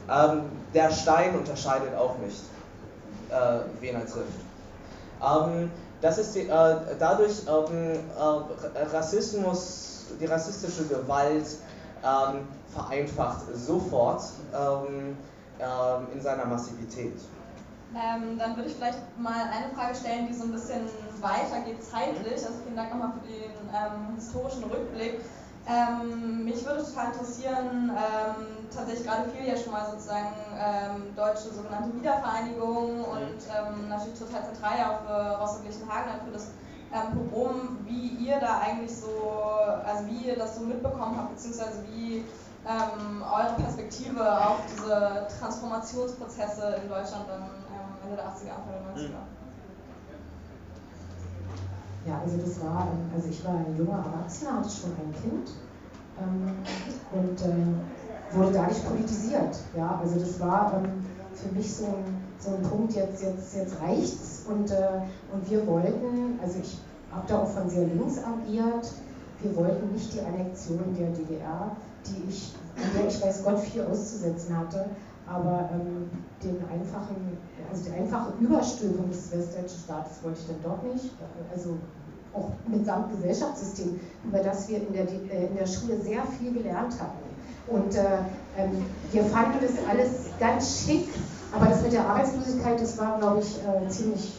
[0.09, 0.41] Ähm,
[0.73, 2.41] der Stein unterscheidet auch nicht,
[3.33, 4.39] äh, wen er trifft.
[5.21, 11.45] Ähm, das ist die, äh, dadurch ähm, äh, Rassismus, die rassistische Gewalt
[12.03, 15.15] ähm, vereinfacht sofort ähm,
[16.13, 17.13] in seiner Massivität.
[17.95, 20.81] Ähm, dann würde ich vielleicht mal eine Frage stellen, die so ein bisschen
[21.21, 22.33] weiter geht zeitlich.
[22.33, 25.21] Also vielen Dank nochmal für den ähm, historischen Rückblick.
[25.65, 31.53] Ähm, mich würde total interessieren, ähm, tatsächlich gerade fiel ja schon mal sozusagen ähm, deutsche
[31.53, 36.49] sogenannte Wiedervereinigung und ähm, natürlich total zentral ja auch für Rostock-Lichtenhagen, für das
[37.11, 39.07] Pogrom, wie ihr da eigentlich so,
[39.83, 42.23] also wie ihr das so mitbekommen habt, beziehungsweise wie
[42.65, 47.49] eure Perspektive auf diese Transformationsprozesse in Deutschland dann
[48.03, 49.09] Ende der 80er, Anfang der 90er.
[49.09, 49.32] Mhm.
[52.05, 55.51] Ja, also das war, also ich war ein junger Erwachsener, hatte schon ein Kind
[56.19, 56.51] ähm,
[57.13, 59.55] und äh, wurde da nicht politisiert.
[59.77, 63.81] Ja, also das war ähm, für mich so ein, so ein Punkt, jetzt, jetzt, jetzt
[63.81, 66.77] reicht's und, äh, und wir wollten, also ich
[67.11, 68.91] habe da auch von sehr links agiert,
[69.41, 71.71] wir wollten nicht die Annexion der DDR,
[72.05, 72.53] die ich,
[72.95, 74.89] der ich weiß Gott viel auszusetzen hatte,
[75.27, 76.09] aber ähm,
[76.43, 77.37] den einfachen,
[77.71, 81.11] also die einfache Überstülpung des westdeutschen Staates wollte ich dann doch nicht.
[81.53, 81.77] Also
[82.33, 86.93] auch mitsamt Gesellschaftssystem, über das wir in der, äh, in der Schule sehr viel gelernt
[86.99, 87.23] hatten.
[87.67, 88.01] Und äh,
[88.57, 91.07] ähm, wir fanden das alles ganz schick,
[91.55, 94.33] aber das mit der Arbeitslosigkeit, das war, glaube ich, äh, ziemlich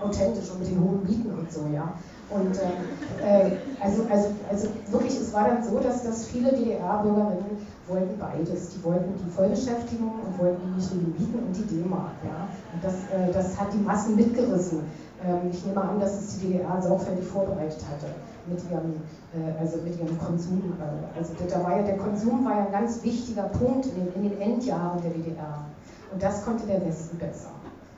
[0.00, 1.92] authentisch und mit den hohen Mieten und so, ja.
[2.30, 7.66] Und äh, äh, also, also, also wirklich, es war dann so, dass, dass viele DDR-Bürgerinnen
[7.86, 8.70] wollten beides.
[8.70, 12.12] Die wollten die Vollbeschäftigung und wollten die Mieten und die D-Mark.
[12.24, 12.48] Ja.
[12.72, 14.80] Und das, äh, das hat die Massen mitgerissen.
[15.24, 18.12] Ähm, ich nehme an, dass es die DDR sorgfältig vorbereitet hatte
[18.46, 18.94] mit ihrem,
[19.32, 20.74] äh, also mit ihrem Konsum.
[20.80, 24.14] Äh, also da war ja der Konsum war ja ein ganz wichtiger Punkt in den,
[24.14, 25.64] in den Endjahren der DDR.
[26.12, 27.50] Und das konnte der Westen besser.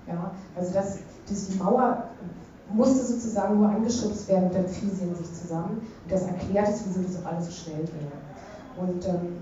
[0.07, 0.31] Ja.
[0.57, 2.05] Also das, das die Mauer
[2.73, 5.81] musste sozusagen nur angeschubst werden dann fiel sie in sich zusammen.
[6.05, 8.11] Und das erklärt es, wieso das auch alles so schnell ging.
[8.77, 9.37] Und, ähm,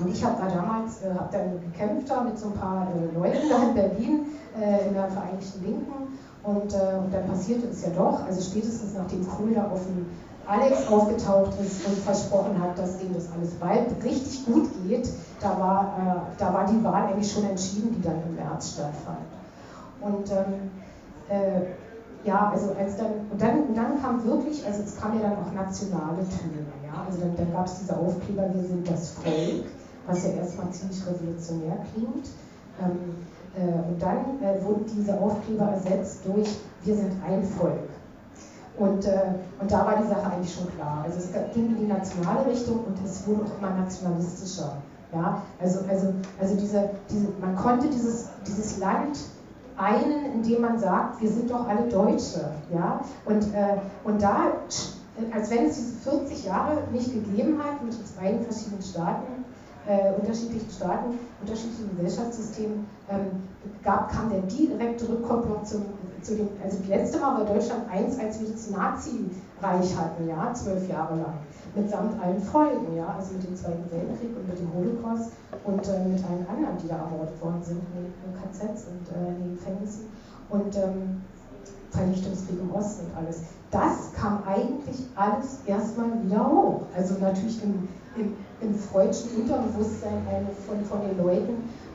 [0.00, 3.14] und ich habe da damals äh, hab dann gekämpft da mit so ein paar äh,
[3.16, 4.26] Leuten da in Berlin
[4.60, 6.18] äh, in der Vereinigten Linken.
[6.42, 10.06] Und, äh, und dann passierte es ja doch, also spätestens nachdem Kohl da auf dem
[10.46, 15.08] Alex aufgetaucht ist und versprochen hat, dass dem das alles bald richtig gut geht,
[15.40, 19.24] da war, äh, da war die Wahl eigentlich schon entschieden, die dann im März stattfand.
[20.02, 20.70] Und ähm,
[21.28, 21.60] äh,
[22.24, 25.38] ja, also als dann, und dann, und dann kam wirklich, also es kamen ja dann
[25.38, 29.66] auch nationale Töne, ja, also dann, dann gab es diese Aufkleber, wir sind das Volk,
[30.06, 32.28] was ja erstmal ziemlich revolutionär klingt.
[32.80, 33.16] Ähm,
[33.56, 37.88] äh, und dann äh, wurden diese Aufkleber ersetzt durch wir sind ein Volk.
[38.76, 39.20] Und, äh,
[39.60, 41.04] und da war die Sache eigentlich schon klar.
[41.04, 44.76] Also es ging in die nationale Richtung und es wurde auch immer nationalistischer.
[45.12, 45.40] Ja?
[45.60, 49.18] Also, also, also diese, diese, man konnte dieses, dieses Land
[49.76, 52.52] einen, indem man sagt, wir sind doch alle Deutsche.
[52.72, 53.00] Ja?
[53.24, 54.52] Und, äh, und da,
[55.32, 59.44] als wenn es diese 40 Jahre nicht gegeben hat, mit zwei verschiedenen Staaten,
[59.86, 63.26] äh, unterschiedlichen Staaten, unterschiedlichen Gesellschaftssystemen, ähm,
[63.82, 65.82] gab, kam der direkte Rückkopplung zum,
[66.24, 70.88] zu dem, also letzte Mal war Deutschland eins, als wir das Nazi-Reich hatten, ja, zwölf
[70.88, 71.34] Jahre lang
[71.74, 75.32] mitsamt allen Folgen, ja, also mit dem Zweiten Weltkrieg und mit dem Holocaust
[75.64, 79.28] und äh, mit allen anderen, die da ermordet worden sind in den KZs und äh,
[79.28, 80.06] in den Gefängnissen
[80.50, 81.22] und ähm,
[81.90, 83.42] Vernichtungskrieg im Osten und alles.
[83.70, 86.82] Das kam eigentlich alles erstmal wieder hoch.
[86.96, 90.22] Also natürlich im, im, im freudschen Unterbewusstsein
[90.66, 91.54] von, von den Leuten.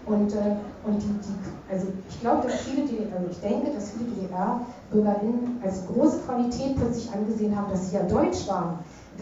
[0.10, 4.10] Und, äh, und die, die, also ich glaube, dass viele, also ich denke, dass viele
[4.10, 8.80] DDR-BürgerInnen als große Qualität plötzlich angesehen haben, dass sie ja deutsch waren.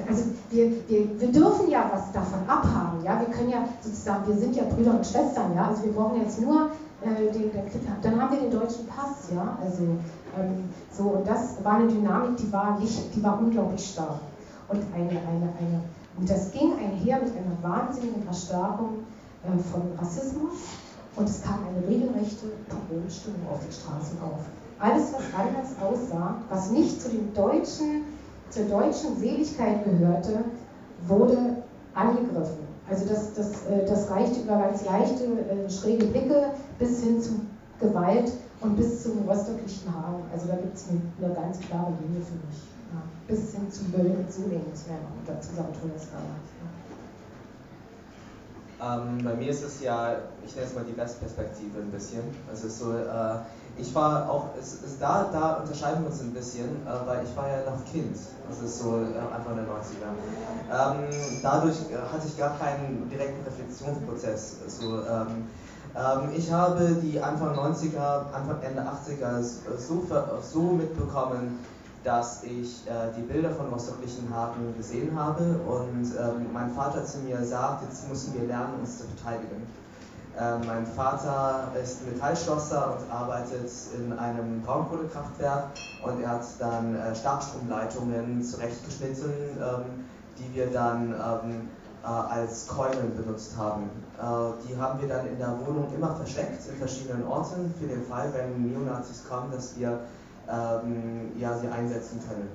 [0.07, 4.35] Also wir, wir, wir dürfen ja was davon abhaben, ja, wir können ja sozusagen, wir
[4.35, 6.69] sind ja Brüder und Schwestern, ja, also wir brauchen jetzt nur
[7.01, 7.63] äh, den, den,
[8.01, 9.83] dann haben wir den deutschen Pass, ja, also
[10.39, 14.19] ähm, so, und das war eine Dynamik, die war, nicht, die war unglaublich stark.
[14.69, 15.81] Und eine, eine, eine,
[16.17, 18.99] und das ging einher mit einer wahnsinnigen Erstarkung
[19.43, 20.53] äh, von Rassismus
[21.17, 24.39] und es kam eine regelrechte Pogromstimmung auf den Straßen auf.
[24.79, 28.03] alles, was anders aussah, was nicht zu den deutschen,
[28.51, 30.43] zur deutschen Seligkeit gehörte,
[31.07, 31.63] wurde
[31.95, 32.67] angegriffen.
[32.89, 37.41] Also das, das, äh, das reicht über ganz leichte, äh, schräge Blicke bis hin zu
[37.79, 40.21] Gewalt und bis zum röstlichen Haaren.
[40.31, 42.61] Also da gibt es eine, ganz klare Linie für mich.
[42.93, 43.01] Ja.
[43.27, 46.47] Bis hin zu Böll und Suling, das wäre noch dazu sagen, tolles damals.
[48.79, 52.21] Ähm, bei mir ist es ja, ich nenne es mal die Westperspektive ein bisschen.
[52.49, 53.39] Also so, äh,
[53.75, 57.35] ich war auch, es, es, da, da unterscheiden wir uns ein bisschen, äh, weil ich
[57.35, 58.15] war ja noch Kind,
[58.47, 60.13] das ist so äh, Anfang der 90er.
[60.71, 64.57] Ähm, dadurch äh, hatte ich gar keinen direkten Reflexionsprozess.
[64.67, 65.47] So, ähm,
[65.95, 70.05] ähm, ich habe die Anfang 90er, Anfang Ende 80er so,
[70.41, 71.59] so mitbekommen,
[72.03, 77.19] dass ich äh, die Bilder von rostockigen Haken gesehen habe und ähm, mein Vater zu
[77.19, 79.67] mir sagt, jetzt müssen wir lernen, uns zu verteidigen.
[80.37, 85.71] Äh, mein Vater ist Metallschlosser und arbeitet in einem Braunkohlekraftwerk
[86.03, 90.05] und er hat dann äh, Starkstromleitungen zurechtgeschnitten, ähm,
[90.37, 91.69] die wir dann ähm,
[92.03, 93.89] äh, als Keulen benutzt haben.
[94.17, 98.03] Äh, die haben wir dann in der Wohnung immer versteckt in verschiedenen Orten für den
[98.03, 100.01] Fall, wenn Neonazis kommen, dass wir
[100.49, 102.49] ähm, ja, sie einsetzen können.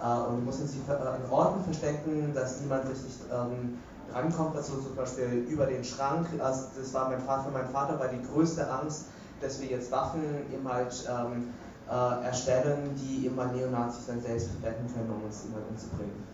[0.00, 3.78] Äh, und mussten sie äh, in Orten verstecken, dass niemand richtig ähm,
[4.12, 6.26] rankommt, also zum Beispiel über den Schrank.
[6.38, 9.06] Also das war mein Vater, für meinen Vater war die größte Angst,
[9.40, 10.22] dass wir jetzt Waffen
[10.52, 11.48] eben halt ähm,
[11.90, 16.24] äh, erstellen, die immer Neonazis dann selbst verwenden können, um uns immer umzubringen.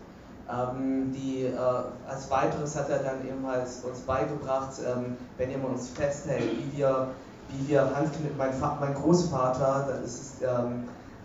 [0.49, 1.57] Ähm, die, äh,
[2.07, 6.77] als weiteres hat er dann eben halt uns beigebracht, ähm, wenn jemand uns festhält, wie
[6.77, 7.07] wir,
[7.49, 8.49] wie wir Handkniffen, mein,
[8.79, 10.83] mein Großvater, das ist ähm,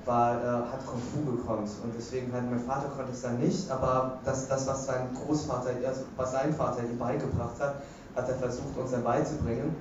[0.08, 3.70] war, äh, hat Kung Fu gekonnt und deswegen halt mein Vater konnte es dann nicht,
[3.70, 7.74] aber das, das was sein Großvater, also was sein Vater ihm beigebracht hat,
[8.16, 9.76] hat er versucht uns dann beizubringen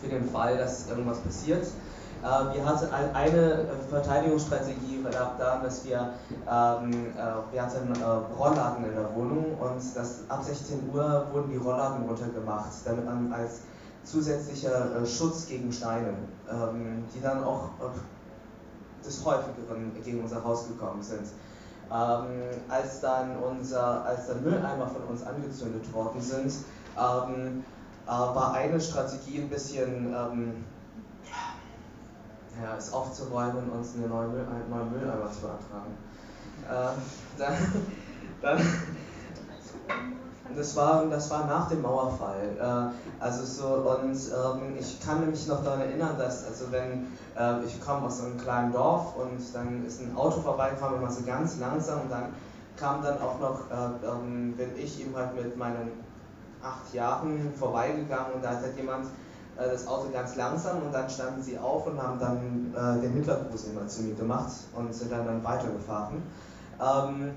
[0.00, 1.66] für den Fall, dass irgendwas passiert.
[2.22, 6.10] Äh, wir hatten eine Verteidigungsstrategie daran, dass wir,
[6.48, 8.04] ähm, äh, wir hatten äh,
[8.38, 13.32] Rollladen in der Wohnung und das, ab 16 Uhr wurden die Rollladen runtergemacht, damit man
[13.32, 13.62] als
[14.04, 16.14] zusätzlicher äh, Schutz gegen Steine,
[16.50, 17.98] ähm, die dann auch äh,
[19.04, 21.26] des Häufigeren gegen unser Haus gekommen sind.
[21.90, 22.26] Ähm,
[22.68, 26.52] als dann unser, als dann Mülleimer von uns angezündet worden sind,
[26.96, 27.64] ähm,
[28.06, 30.64] äh, war eine Strategie ein bisschen ähm,
[32.62, 35.96] ja, es aufzuräumen und uns einen neuen, Müll, einen neuen Mülleimer zu ertragen.
[36.68, 37.56] Äh, dann,
[38.40, 38.58] dann
[40.56, 42.56] das war, das war nach dem Mauerfall.
[42.58, 43.66] Äh, also so,
[43.98, 47.06] und ähm, ich kann mich noch daran erinnern, dass, also wenn
[47.38, 51.24] äh, ich komme aus einem kleinen Dorf und dann ist ein Auto vorbeigekommen, immer so
[51.24, 52.34] ganz langsam und dann
[52.76, 55.92] kam dann auch noch, äh, ähm, bin ich eben halt mit meinen
[56.62, 59.06] acht Jahren vorbeigegangen und da hat halt jemand
[59.56, 63.14] äh, das Auto ganz langsam und dann standen sie auf und haben dann äh, den
[63.14, 66.22] Mittlergruß immer zu mir gemacht und sind dann, dann weitergefahren.
[66.80, 67.32] Ähm,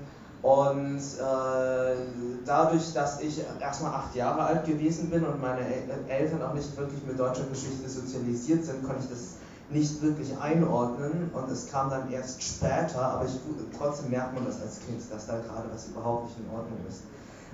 [0.46, 1.96] und äh,
[2.44, 5.66] dadurch, dass ich erstmal acht Jahre alt gewesen bin und meine
[6.08, 9.34] Eltern auch nicht wirklich mit deutscher Geschichte sozialisiert sind, konnte ich das
[9.70, 13.32] nicht wirklich einordnen und es kam dann erst später, aber ich,
[13.76, 17.02] trotzdem merkt man das als Kind, dass da gerade was überhaupt nicht in Ordnung ist.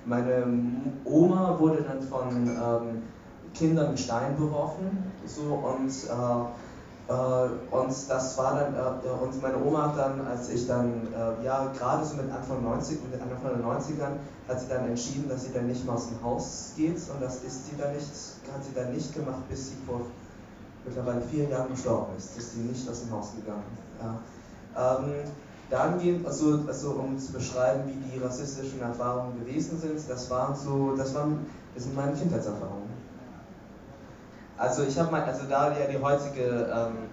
[0.05, 0.45] Meine
[1.03, 3.01] Oma wurde dann von ähm,
[3.55, 6.45] Kindern mit Steinen beworfen so, und äh,
[7.07, 7.13] äh,
[7.75, 11.71] und das war dann, äh, und meine Oma hat dann, als ich dann, äh, ja,
[11.77, 15.53] gerade so mit Anfang, 90, mit Anfang der 90ern, hat sie dann entschieden, dass sie
[15.53, 18.73] dann nicht mehr aus dem Haus geht und das ist sie dann nicht, hat sie
[18.73, 20.01] dann nicht gemacht, bis sie vor
[20.85, 23.63] mittlerweile vier Jahren gestorben ist, ist sie nicht aus dem Haus gegangen.
[24.01, 24.97] Ja.
[24.97, 25.13] Ähm,
[25.69, 30.95] dahingehend, also, also um zu beschreiben, wie die rassistischen Erfahrungen gewesen sind, das waren so,
[30.95, 31.45] das waren,
[31.75, 32.92] das sind meine Kindheitserfahrungen.
[34.57, 37.09] Also ich habe mal, also da ja die heutige ähm,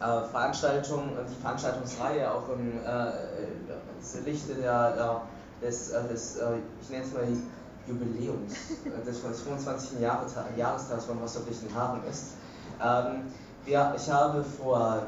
[0.00, 5.22] äh, Veranstaltung, die Veranstaltungsreihe auch im äh, Lichte der,
[5.62, 7.26] äh, des, äh, des äh, ich nenne es mal
[7.86, 8.52] Jubiläums,
[8.84, 10.00] äh, des 25.
[10.00, 10.26] Jahre,
[10.56, 12.32] Jahrestags von Wasserlichen Haaren ist.
[12.82, 13.24] Ähm,
[13.66, 15.06] ja, ich habe vor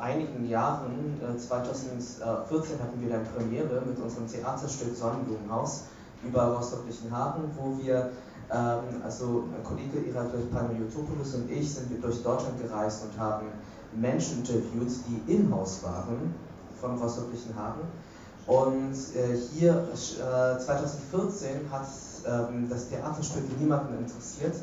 [0.00, 5.82] einigen Jahren, 2014 hatten wir dann Premiere mit unserem Theaterstück Sonnenblumenhaus
[6.24, 8.10] über Rostock-Lichtenhagen, Haaren, wo wir
[8.50, 13.48] also mein Kollege Iraklis Panayotopoulos und ich sind durch Deutschland gereist und haben
[13.94, 16.34] Menschen interviewt, die in-house waren
[16.80, 17.82] von Rostock-Lichtenhagen.
[18.46, 21.86] Und äh, hier äh, 2014 hat
[22.26, 24.54] ähm, das Theaterstück niemanden interessiert,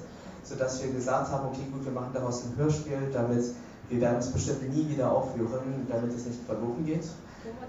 [0.44, 3.46] sodass wir gesagt haben, okay gut, wir machen daraus ein Hörspiel, damit
[3.90, 7.06] wir werden es bestimmt nie wieder aufführen, damit es nicht verloren geht.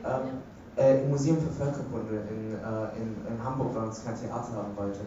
[0.04, 0.40] Ähm,
[0.78, 4.74] äh, Im Museum für Völkerkunde in, äh, in, in Hamburg, weil uns kein Theater haben
[4.76, 5.00] wollte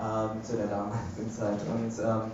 [0.00, 1.58] ähm, zu der damaligen Zeit.
[1.74, 2.30] Und ähm,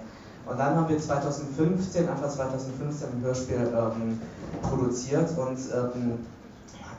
[0.47, 4.21] Und dann haben wir 2015, Anfang 2015 ein Hörspiel ähm,
[4.61, 6.19] produziert und ähm,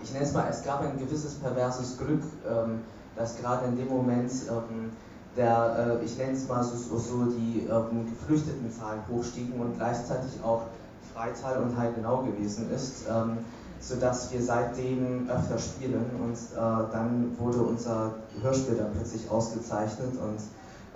[0.01, 2.79] ich nenne es mal, es gab ein gewisses perverses Glück, ähm,
[3.15, 4.31] dass gerade in dem Moment
[5.37, 10.41] der, äh, ich nenne es mal so, so, so die ähm, Geflüchtetenzahlen hochstiegen und gleichzeitig
[10.43, 10.63] auch
[11.13, 13.37] Freital und Heidenau gewesen ist, ähm,
[13.87, 20.39] sodass wir seitdem öfter spielen und äh, dann wurde unser Hörspiel dann plötzlich ausgezeichnet und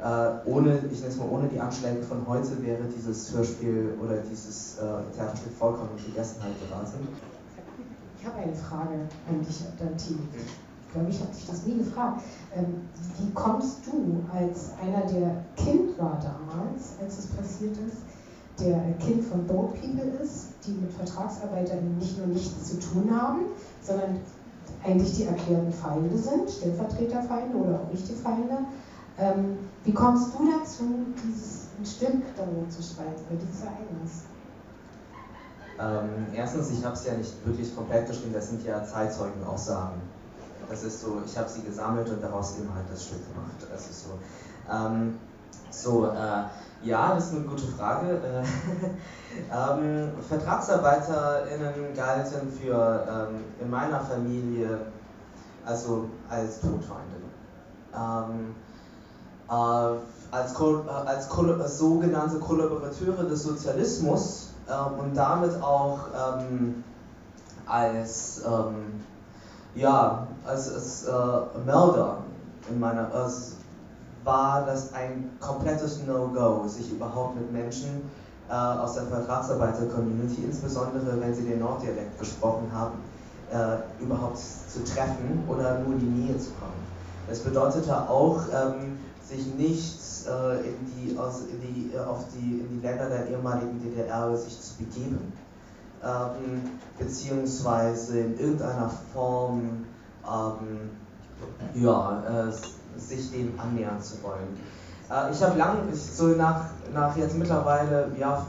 [0.04, 4.18] äh, ohne, ich nenne es mal, ohne die Anschläge von heute wäre dieses Hörspiel oder
[4.18, 7.08] dieses äh, Theaterstück vollkommen in Vergessenheit geraten.
[8.20, 10.28] Ich habe eine Frage an dich, Dantin.
[10.34, 12.22] Ich glaube, ich habe dich das nie gefragt.
[12.56, 12.88] Ähm,
[13.20, 17.98] wie kommst du als einer, der Kind war damals, als es passiert ist,
[18.60, 23.41] der Kind von Boat People ist, die mit Vertragsarbeitern nicht nur nichts zu tun haben,
[23.82, 24.20] sondern
[24.84, 28.59] eigentlich die erklärten Feinde sind, Stellvertreterfeinde oder auch richtige Feinde.
[29.17, 30.84] Ähm, wie kommst du dazu,
[31.24, 34.24] dieses Stück darüber zu schreiben, über dieses Ereignis?
[35.80, 40.01] Ähm, erstens, ich habe es ja nicht wirklich komplett geschrieben, das sind ja Zeitzeugenaussagen.
[40.70, 43.55] Das ist so, ich habe sie gesammelt und daraus eben halt das Stück gemacht.
[43.72, 44.09] Das ist so.
[44.72, 45.15] Ähm,
[45.70, 48.07] so, äh, ja, das ist eine gute Frage.
[48.07, 48.43] Äh,
[49.53, 54.80] ähm, VertragsarbeiterInnen galten für ähm, in meiner Familie
[55.65, 57.17] also als Todfeinde.
[57.93, 58.55] Ähm,
[59.49, 59.97] äh,
[60.32, 66.84] als, Ko äh, als, als sogenannte Kollaborateure des Sozialismus äh, und damit auch ähm,
[67.65, 69.03] als ähm,
[69.76, 72.17] ja, als, als äh, Mörder
[72.70, 73.57] in meiner, als,
[74.30, 78.04] war das ein komplettes No-Go, sich überhaupt mit Menschen
[78.48, 83.00] äh, aus der Vertragsarbeiter-Community, insbesondere wenn sie den Norddialekt gesprochen haben,
[83.52, 86.80] äh, überhaupt zu treffen oder nur in die Nähe zu kommen.
[87.28, 92.70] Das bedeutete auch, ähm, sich nicht äh, in, die, aus, in, die, auf die, in
[92.70, 95.34] die Länder der ehemaligen DDR sich zu begeben
[96.04, 96.62] ähm,
[96.98, 99.86] beziehungsweise in irgendeiner Form
[100.26, 100.90] ähm,
[101.74, 102.52] ja, äh,
[103.00, 104.58] sich dem annähern zu wollen.
[105.10, 108.45] Äh, ich habe lang, ich, so nach, nach jetzt mittlerweile, ja,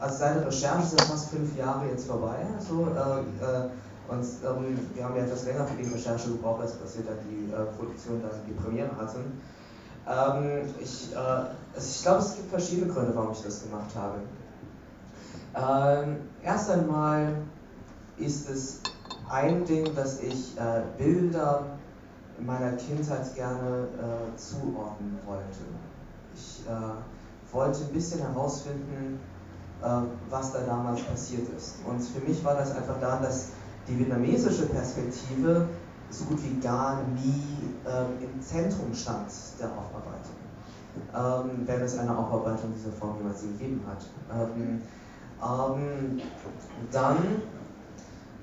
[0.00, 2.36] also seine Recherche sind fast fünf Jahre jetzt vorbei.
[2.60, 3.68] So, äh, äh
[4.06, 7.50] und ähm, wir haben ja etwas länger für die Recherche gebraucht, als wir dann die
[7.50, 9.40] äh, Produktion dann die Premiere hatten.
[10.06, 14.18] Ähm, ich, äh, also ich glaube, es gibt verschiedene Gründe, warum ich das gemacht habe.
[15.56, 17.36] Ähm, erst einmal
[18.18, 18.80] ist es
[19.30, 21.64] ein Ding, dass ich äh, Bilder
[22.40, 25.60] meiner Kindheit gerne äh, zuordnen wollte.
[26.34, 29.20] Ich äh, wollte ein bisschen herausfinden,
[29.82, 29.86] äh,
[30.30, 31.76] was da damals passiert ist.
[31.86, 33.50] Und für mich war das einfach da, dass
[33.86, 35.68] die vietnamesische Perspektive
[36.10, 39.26] so gut wie gar nie ähm, im Zentrum stand
[39.60, 40.36] der Aufarbeitung,
[41.14, 44.06] ähm, wenn es eine Aufarbeitung dieser Form jemals gegeben hat.
[44.32, 44.82] Ähm,
[45.42, 46.20] ähm,
[46.90, 47.18] dann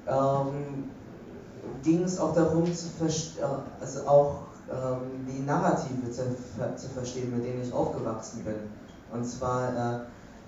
[0.08, 0.92] ähm,
[1.84, 2.72] ging es auch darum, äh,
[3.80, 4.36] also auch
[4.70, 6.24] ähm, die Narrative zu,
[6.76, 8.56] zu, verstehen, mit denen ich aufgewachsen bin.
[9.12, 10.00] Und zwar, äh,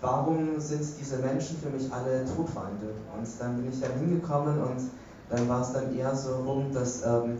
[0.01, 2.93] warum sind diese Menschen für mich alle Todfeinde?
[3.18, 4.89] Und dann bin ich dann hingekommen und
[5.30, 7.39] dann war es dann eher so rum, dass ähm,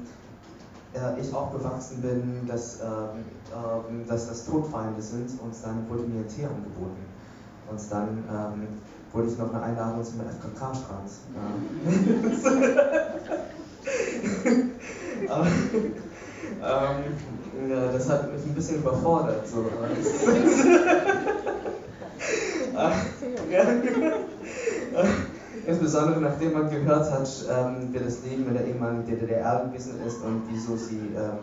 [0.94, 6.28] äh, ich aufgewachsen bin, dass, ähm, ähm, dass das Todfeinde sind und dann wurde mir
[6.28, 7.06] Tee angeboten.
[7.70, 8.68] Und dann ähm,
[9.12, 11.10] wurde ich noch eine Einladung zum FKK-Strand.
[11.36, 11.42] Ja.
[16.64, 17.04] ähm,
[17.70, 19.48] ja, das hat mich ein bisschen überfordert.
[19.48, 19.66] So.
[25.66, 30.22] Insbesondere nachdem man gehört hat, ähm, wie das Leben in der ehemaligen DDR gewesen ist
[30.22, 31.40] und wieso sie, ähm,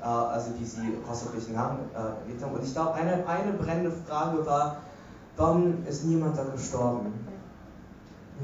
[0.00, 2.54] äh, also wie sie haushaltlichen Namen äh, haben.
[2.54, 4.76] Und ich glaube, eine, eine brennende Frage war,
[5.36, 7.12] warum ist niemand da gestorben?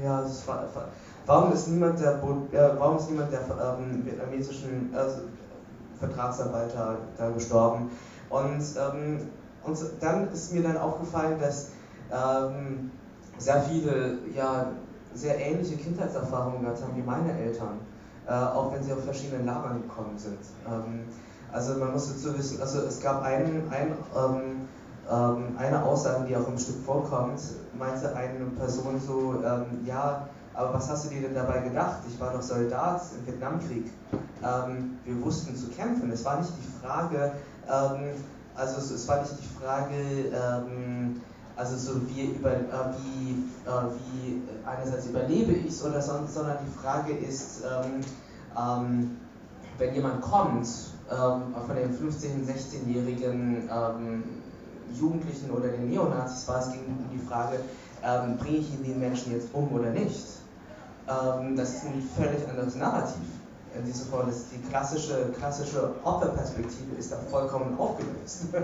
[0.03, 0.67] Ja, war,
[1.25, 7.89] warum ist niemand der, äh, warum ist niemand der ähm, vietnamesischen äh, Vertragsarbeiter da gestorben?
[8.29, 9.29] Und, ähm,
[9.63, 11.69] und dann ist mir dann aufgefallen, dass
[12.11, 12.91] ähm,
[13.37, 14.67] sehr viele ja,
[15.13, 17.79] sehr ähnliche Kindheitserfahrungen gehabt haben wie meine Eltern,
[18.27, 20.39] äh, auch wenn sie auf verschiedenen Lagern gekommen sind.
[20.67, 21.05] Ähm,
[21.51, 24.67] also man muss dazu wissen, also es gab einen, ein, ähm,
[25.09, 27.39] ähm, eine Aussage, die auch im Stück vorkommt,
[27.79, 29.35] meinte eine Person so,
[29.85, 31.99] ja, aber was hast du dir denn dabei gedacht?
[32.07, 33.91] Ich war doch Soldat im Vietnamkrieg.
[34.43, 36.11] Ähm, wir wussten zu kämpfen.
[36.11, 37.33] Es war nicht die Frage,
[37.67, 38.11] ähm,
[38.55, 39.95] also es, es, war nicht die Frage,
[40.33, 41.21] ähm,
[41.57, 42.61] also so wie, über, äh,
[42.97, 43.31] wie,
[43.69, 43.81] äh,
[44.13, 49.17] wie einerseits überlebe ich es oder sonst, sondern die Frage ist, ähm,
[49.77, 50.67] wenn jemand kommt,
[51.09, 53.69] von dem 15-, 16-jährigen
[54.97, 57.59] Jugendlichen oder den Neonazis war, es ging um die Frage,
[58.03, 60.25] ähm, bringe ich den Menschen jetzt um oder nicht?
[61.07, 63.21] Ähm, das ist ein völlig anderes Narrativ.
[63.77, 68.45] In dieser Form, das die klassische, klassische Opferperspektive ist da vollkommen aufgelöst.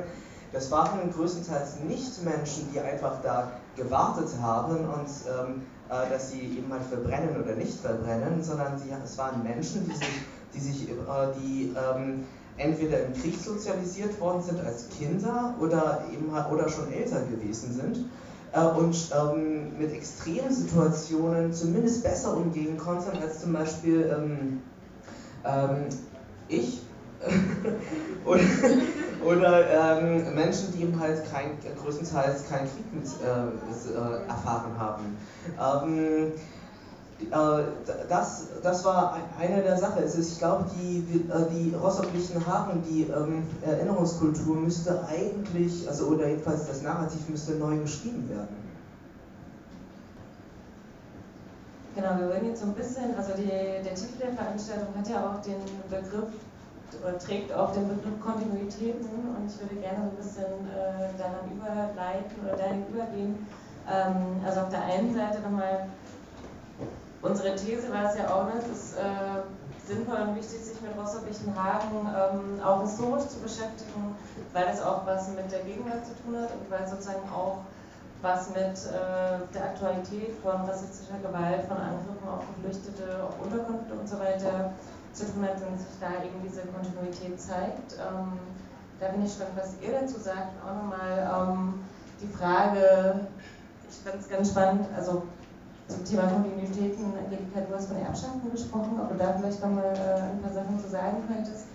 [0.53, 6.41] Das waren größtenteils nicht Menschen, die einfach da gewartet haben und ähm, äh, dass sie
[6.41, 10.07] eben halt verbrennen oder nicht verbrennen, sondern sie, es waren Menschen, die sich,
[10.53, 10.93] die, sich, äh,
[11.39, 12.25] die ähm,
[12.57, 17.73] entweder im Krieg sozialisiert worden sind als Kinder oder eben halt, oder schon älter gewesen
[17.73, 18.05] sind
[18.53, 24.61] äh, und ähm, mit extremen Situationen zumindest besser umgehen konnten als zum Beispiel ähm,
[25.45, 25.89] ähm
[26.47, 26.81] ich
[28.25, 28.41] oder,
[29.23, 35.17] oder ähm, Menschen, die eben halt kein, größtenteils keinen Krieg mit äh, äh, erfahren haben.
[37.30, 37.63] Äh,
[38.09, 40.03] das, das war eine der Sachen.
[40.03, 40.99] ich glaube, die,
[41.30, 47.53] äh, die rostocklichen Haaren, die ähm, Erinnerungskultur müsste eigentlich, also oder jedenfalls das Narrativ müsste
[47.53, 48.61] neu geschrieben werden.
[51.95, 55.30] Genau, wir würden jetzt so ein bisschen, also die, der Titel der Veranstaltung hat ja
[55.30, 55.59] auch den
[55.89, 56.32] Begriff
[57.03, 61.51] oder trägt auch den Begriff Kontinuitäten und ich würde gerne so ein bisschen äh, daran
[61.51, 63.47] überleiten oder dahin übergehen.
[63.89, 65.88] Ähm, also auf der einen Seite nochmal,
[67.22, 69.41] unsere These war es ja auch, es ist äh,
[69.88, 74.15] sinnvoll und wichtig, sich mit Rostock-Lichtenhagen ähm, auch historisch zu beschäftigen,
[74.53, 77.59] weil es auch was mit der Gegenwart zu tun hat und weil sozusagen auch
[78.22, 84.07] was mit äh, der Aktualität von rassistischer Gewalt, von Angriffen auf Geflüchtete, auf Unterkünfte und
[84.07, 84.74] so weiter
[85.13, 87.93] zu tun hat und sich da eben diese Kontinuität zeigt.
[87.93, 88.38] Ähm,
[88.99, 90.53] da bin ich gespannt, was ihr dazu sagt.
[90.63, 91.74] Auch nochmal ähm,
[92.22, 93.28] die Frage,
[93.89, 95.24] ich fand es ganz spannend, also
[95.91, 100.31] zum Thema Kontinuitäten, Angelika, du hast von Erbschaften gesprochen, ob du da vielleicht nochmal äh,
[100.31, 101.65] ein paar Sachen zu sagen könntest.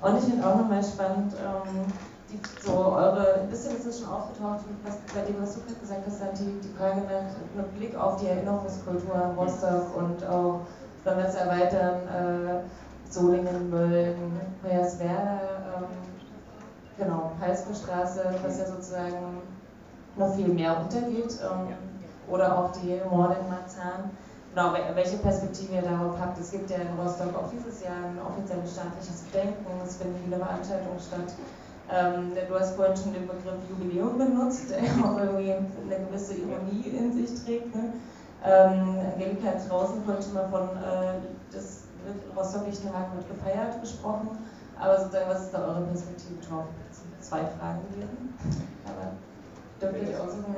[0.00, 1.88] Und ich finde auch nochmal spannend, ähm,
[2.28, 5.80] die, so eure, ein bisschen ist es schon aufgetaucht, was, bei dem, was du gerade
[5.80, 10.60] gesagt hast, die, die Frage nach einem Blick auf die Erinnerungskultur in Rostock und auch
[11.04, 14.16] wenn wir es erweitern, äh, Solingen, Mölln,
[14.62, 15.40] Hoyerswerda,
[15.76, 15.86] ähm,
[16.98, 19.40] genau, Halsbestraße, was ja sozusagen
[20.16, 21.68] noch viel mehr untergeht, ähm,
[22.28, 24.10] oder auch die Morde in Marzahn.
[24.54, 26.40] Genau, welche Perspektive ihr darauf habt.
[26.40, 30.38] Es gibt ja in Rostock auch dieses Jahr ein offizielles staatliches Gedenken, es finden viele
[30.38, 31.34] Veranstaltungen statt.
[31.92, 36.88] Ähm, du hast vorhin schon den Begriff Jubiläum benutzt, der auch irgendwie eine gewisse Ironie
[36.88, 37.74] in sich trägt.
[37.74, 37.92] Ne?
[38.44, 41.20] Ähm, Angelika draußen vorhin schon mal von äh,
[41.52, 41.84] das
[42.34, 44.38] Rostock-Lichtenhagen wird gefeiert gesprochen.
[44.80, 46.64] Aber sozusagen, was ist da eure Perspektive drauf?
[47.20, 48.34] Zwei Fragen gewesen.
[48.84, 49.12] Aber
[49.80, 50.54] dürft ihr euch aussuchen,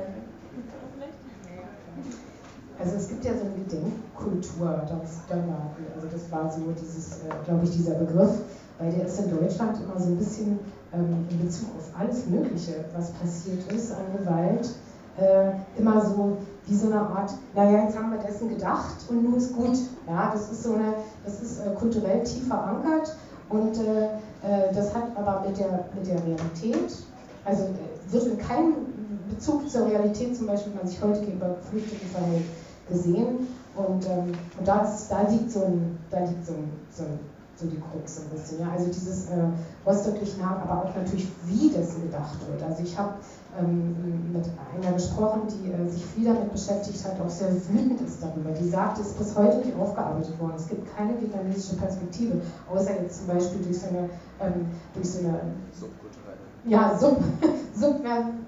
[2.79, 5.19] also es gibt ja so eine Gedenkkultur, das.
[5.29, 8.31] Also das war so dieses, äh, glaube ich, dieser Begriff,
[8.79, 10.59] weil der ist in Deutschland immer so ein bisschen
[10.93, 14.69] ähm, in Bezug auf alles Mögliche, was passiert ist an Gewalt,
[15.17, 16.37] äh, immer so
[16.67, 19.77] wie so eine Art, naja, jetzt haben wir dessen gedacht und nun ist gut.
[20.07, 20.93] Ja, das ist so eine,
[21.25, 23.15] das ist äh, kulturell tief verankert
[23.49, 23.79] und
[24.73, 27.03] das hat aber mit der, mit der Realität,
[27.43, 27.67] also
[28.11, 28.75] wird in keinem
[29.29, 32.45] Bezug zur Realität, zum Beispiel, man sich heute gegenüber Geflüchteten verhält,
[32.89, 33.47] gesehen.
[33.75, 37.19] Und, ähm, und da, ist, da liegt so ein, da liegt so ein, so ein
[37.59, 38.59] so die Krux ein bisschen.
[38.61, 38.71] Ja?
[38.71, 39.35] Also dieses äh,
[39.85, 42.63] rostocklichen Haaren, aber auch natürlich, wie dessen gedacht wird.
[42.63, 43.15] Also ich habe
[43.59, 48.23] ähm, mit einer gesprochen, die äh, sich viel damit beschäftigt hat, auch sehr wütend ist
[48.23, 48.51] darüber.
[48.51, 50.53] Die sagt, es ist bis heute nicht aufgearbeitet worden.
[50.55, 54.09] Es gibt keine vietnamesische Perspektive, außer jetzt zum Beispiel durch so eine,
[54.39, 55.39] ähm, durch so eine
[55.73, 56.48] Subkulturelle.
[56.65, 57.17] Ja, sub,
[57.75, 58.01] sub,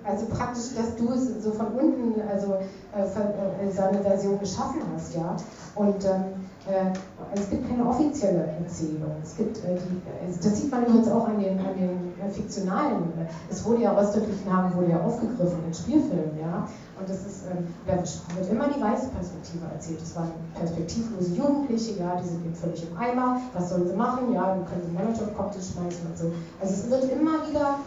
[0.04, 2.56] also praktisch, dass du es so von unten, also
[2.96, 5.36] äh, äh, seine Version geschaffen hast, ja.
[5.76, 6.24] Und ähm,
[6.68, 6.94] äh,
[7.34, 9.16] es gibt keine offizielle Erzählung.
[9.24, 13.02] Es gibt, äh, die, äh, das sieht man übrigens auch an den, an den fiktionalen.
[13.50, 16.68] Es wurde ja Ostdeutlichen Namen wurde ja aufgegriffen in Spielfilmen, ja.
[17.00, 20.02] Und das ist, ähm, da wird immer die weiße Perspektive erzählt.
[20.04, 23.42] Es waren perspektivlose Jugendliche, ja, die sind eben völlig im Eimer.
[23.54, 24.32] Was sollen sie machen?
[24.34, 26.32] Ja, dann können sie Molotow-Cocktail schmeißen und so.
[26.62, 27.80] Also es wird immer wieder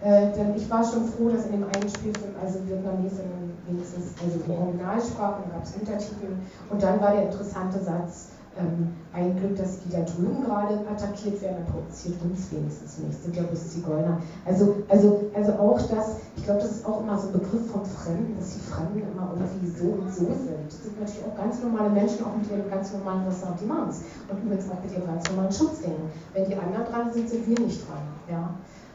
[0.00, 4.38] äh, denn ich war schon froh, dass in dem einen Spielfilm also Vietnamesinnen wenigstens also
[4.38, 6.36] die Originalsprache, gab es Untertitel
[6.70, 8.28] und dann war der interessante Satz,
[8.58, 13.22] ähm, ein Glück, dass die da drüben gerade attackiert werden, dann produziert uns wenigstens nichts,
[13.22, 14.20] sind ja bloß Zigeuner.
[14.44, 17.84] Also, also, also auch das, ich glaube, das ist auch immer so ein Begriff von
[17.84, 20.68] Fremden, dass die Fremden immer irgendwie so und so sind.
[20.68, 24.70] Das sind natürlich auch ganz normale Menschen, auch mit ihren ganz normalen Ressentiments und übrigens
[24.70, 26.08] auch mit ihren ganz normalen Schutzdingen.
[26.32, 28.04] Wenn die anderen dran sind, sind wir nicht dran.
[28.30, 28.50] Ja?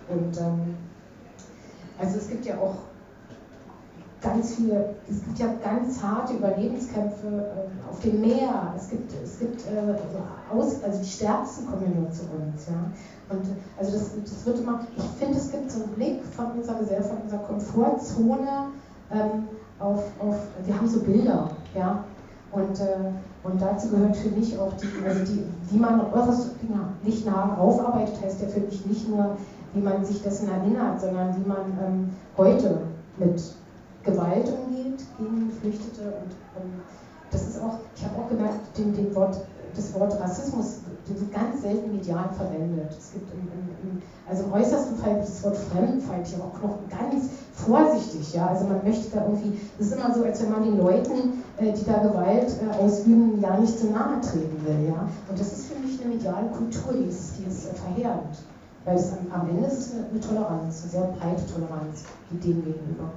[0.10, 0.76] Und ähm,
[1.99, 2.76] also es gibt ja auch
[4.22, 8.74] ganz viele, es gibt ja ganz harte Überlebenskämpfe äh, auf dem Meer.
[8.76, 9.97] Es gibt, es gibt äh, also,
[10.52, 12.68] aus, also die Stärksten kommen ja nur zu uns.
[12.68, 12.91] Ja?
[13.30, 13.45] Und
[13.80, 17.10] also das, das wird immer, ich finde, es gibt so einen Blick von unserer Gesellschaft,
[17.10, 18.68] von unserer Komfortzone
[19.12, 19.47] ähm,
[19.80, 20.36] auf, auf,
[20.66, 22.04] wir haben so Bilder, ja.
[22.52, 23.12] Und, äh,
[23.43, 26.52] und dazu gehört für mich auch die, also die, wie man eures
[27.04, 29.38] Lichtenhagen aufarbeitet, heißt ja für mich nicht nur,
[29.74, 32.82] wie man sich dessen erinnert, sondern wie man ähm, heute
[33.17, 33.41] mit
[34.03, 36.01] Gewalt umgeht gegen Geflüchtete.
[36.01, 36.82] Und ähm,
[37.32, 39.38] das ist auch, ich habe auch gemerkt, den, den Wort,
[39.76, 42.89] das Wort Rassismus wird ganz selten medial verwendet.
[42.97, 47.30] Es gibt im, im, also im äußersten Fall das Wort Fremdenfeindlich, aber auch noch ganz
[47.53, 48.34] vorsichtig.
[48.34, 48.47] Ja?
[48.47, 51.72] Also man möchte da irgendwie, das ist immer so, als wenn man den Leuten, äh,
[51.72, 54.89] die da Gewalt äh, ausüben, ja nicht zu nahe treten will.
[54.89, 55.07] Ja?
[55.30, 58.38] Und das ist für mich eine mediale Kultur, die ist, die ist äh, verheerend.
[58.86, 63.11] Weil es am, Ende ist eine Toleranz, eine sehr breite Toleranz dem gegenüber.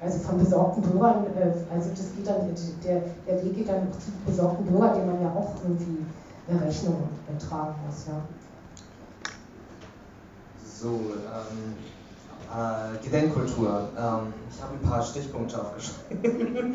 [0.00, 2.54] Also von besorgten Bürgern, äh, also das geht dann,
[2.84, 6.04] der, der Weg geht dann zu besorgten Bürgern, denen man ja auch irgendwie
[6.48, 7.08] eine Rechnung
[7.38, 8.06] tragen muss.
[8.06, 8.20] Ja.
[10.64, 11.74] So, ähm,
[12.50, 13.90] äh, Gedenkkultur.
[13.96, 16.74] Ähm, ich habe ein paar Stichpunkte aufgeschrieben.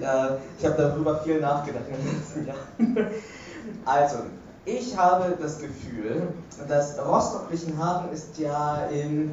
[0.00, 3.14] äh, ich habe darüber viel nachgedacht in den letzten Jahren.
[3.84, 4.16] also,
[4.66, 6.28] ich habe das Gefühl,
[6.68, 9.30] dass Rostock-Lichtenhagen ist ja in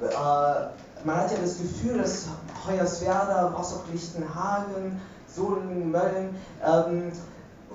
[0.00, 2.26] äh, man hat ja das Gefühl, dass
[2.66, 7.12] Hoyerswerda, Rostock-Lichtenhagen, Solingen, Mölln ähm,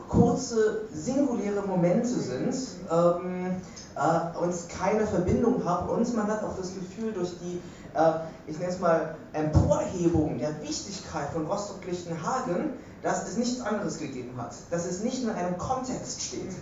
[0.08, 2.56] kurze, singuläre Momente sind
[2.92, 3.56] ähm,
[3.96, 5.90] äh, und keine Verbindung haben.
[5.90, 7.62] Und man hat auch das Gefühl, durch die,
[7.94, 8.12] äh,
[8.48, 12.74] ich nenne es mal, Emporhebung der Wichtigkeit von Rostock-Lichtenhagen,
[13.04, 16.54] dass es nichts anderes gegeben hat, dass es nicht in einem Kontext steht.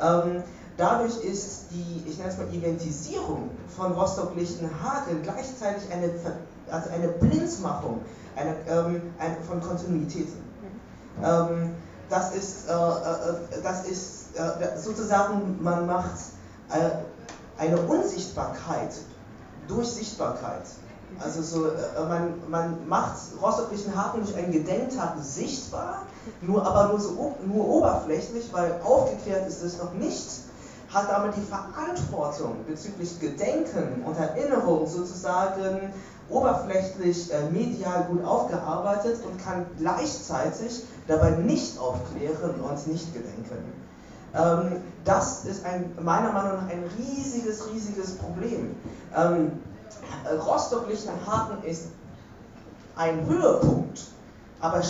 [0.00, 0.42] Ähm,
[0.80, 6.10] Dadurch ist die, ich nenne es mal Eventisierung von Rostock-Lichtenhagen gleichzeitig eine,
[6.70, 8.00] also eine Blinzmachung
[8.34, 10.42] eine, ähm, eine, von Kontinuitäten.
[11.22, 11.74] Ähm,
[12.08, 16.16] das ist, äh, äh, das ist äh, sozusagen, man macht
[16.70, 18.94] äh, eine Unsichtbarkeit
[19.68, 20.62] durch Sichtbarkeit.
[21.18, 26.02] Also so, äh, man, man macht Rostock-Lichtenhagen durch einen Gedenktag sichtbar,
[26.40, 30.28] nur aber nur, so, nur oberflächlich, weil aufgeklärt ist es noch nicht
[30.92, 35.92] hat damit die Verantwortung bezüglich Gedenken und Erinnerung sozusagen
[36.28, 43.72] oberflächlich äh, medial gut aufgearbeitet und kann gleichzeitig dabei nicht aufklären und nicht gedenken.
[44.34, 48.74] Ähm, das ist ein, meiner Meinung nach ein riesiges, riesiges Problem.
[49.16, 49.52] Ähm,
[50.46, 51.88] Rostock-Lichtenhagen ist
[52.96, 54.00] ein Höhepunkt,
[54.60, 54.82] aber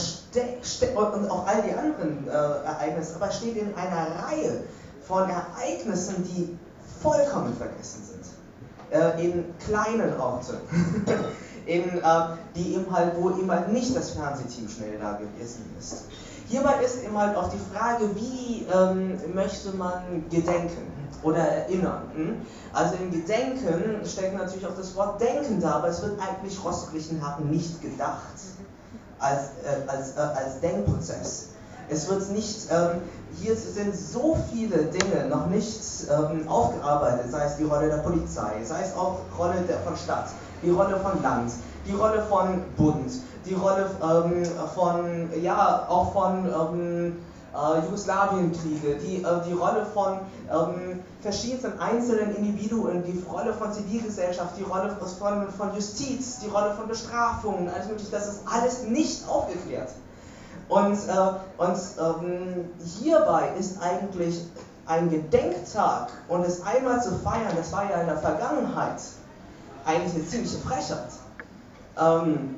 [1.15, 4.65] und auch all die anderen äh, Ereignisse, aber steht in einer Reihe
[5.07, 6.59] von Ereignissen, die
[7.03, 8.21] vollkommen vergessen sind.
[8.91, 10.57] Äh, in kleinen Orten,
[11.67, 12.03] in, äh,
[12.57, 16.05] die eben halt, wo eben halt nicht das Fernsehteam schnell da gewesen ist.
[16.51, 20.91] Hierbei ist eben halt auch die Frage, wie ähm, möchte man gedenken
[21.23, 22.03] oder erinnern.
[22.17, 22.41] Hm?
[22.73, 27.49] Also im Gedenken steckt natürlich auch das Wort Denken da, aber es wird eigentlich Rostock-Lichtenhagen
[27.51, 28.35] nicht gedacht
[29.21, 31.51] als, äh, als, äh, als Denkprozess.
[31.89, 33.03] Es wird nicht, ähm,
[33.41, 35.81] hier sind so viele Dinge noch nicht
[36.11, 40.31] ähm, aufgearbeitet, sei es die Rolle der Polizei, sei es auch Rolle der, von Stadt,
[40.65, 41.53] die Rolle von Land,
[41.91, 43.11] die Rolle von Bund,
[43.47, 47.17] die Rolle ähm, von, ja, auch von ähm,
[47.53, 50.19] äh, Jugoslawienkriege, die, äh, die Rolle von
[50.51, 56.75] ähm, verschiedenen einzelnen Individuen, die Rolle von Zivilgesellschaft, die Rolle von, von Justiz, die Rolle
[56.75, 59.91] von Bestrafungen, alles mögliche, das ist alles nicht aufgeklärt.
[60.69, 62.71] Und, äh, und ähm,
[63.01, 64.47] hierbei ist eigentlich
[64.87, 69.01] ein Gedenktag und es einmal zu feiern, das war ja in der Vergangenheit
[69.85, 71.09] eigentlich eine ziemliche Frechheit.
[72.01, 72.57] Ähm,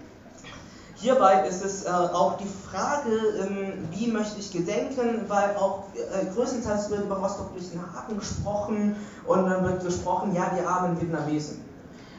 [0.95, 6.27] hierbei ist es äh, auch die Frage, ähm, wie möchte ich gedenken, weil auch äh,
[6.35, 11.65] größtenteils wird über Rostock-Lichtenhagen gesprochen und dann wird gesprochen, ja, die armen Vietnamesen.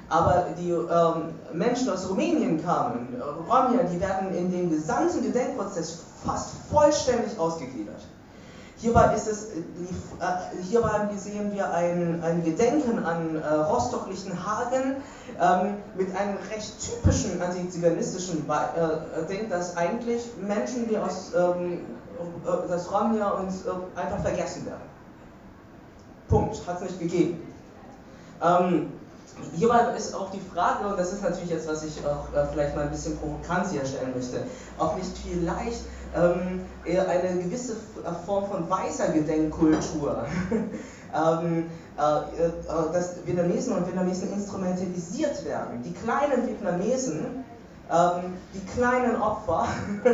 [0.09, 5.99] Aber die ähm, Menschen aus Rumänien kamen, äh, Romja, die werden in den gesamten Gedenkprozess
[6.25, 8.01] fast vollständig ausgegliedert.
[8.83, 14.97] Hierbei, ist es, äh, hierbei sehen wir ein, ein Gedenken an äh, Rostock-Lichtenhagen
[15.39, 21.79] ähm, mit einem recht typischen antiziganistischen äh, Ding, dass eigentlich Menschen, die aus ähm,
[22.43, 24.81] äh, das Romja uns äh, einfach vergessen werden.
[26.27, 26.67] Punkt.
[26.67, 27.41] Hat es nicht gegeben.
[28.43, 28.91] Ähm,
[29.55, 32.75] Hierbei ist auch die Frage, und das ist natürlich jetzt, was ich auch äh, vielleicht
[32.75, 34.43] mal ein bisschen provokant hier stellen möchte,
[34.77, 35.81] auch nicht vielleicht
[36.15, 40.25] eine gewisse äh, Form von weißer Gedenkkultur,
[41.13, 41.65] ähm,
[41.97, 45.83] äh, äh, dass Vietnamesen und Vietnamesen instrumentalisiert werden.
[45.83, 47.43] Die kleinen Vietnamesen
[47.91, 49.67] ähm, die kleinen Opfer.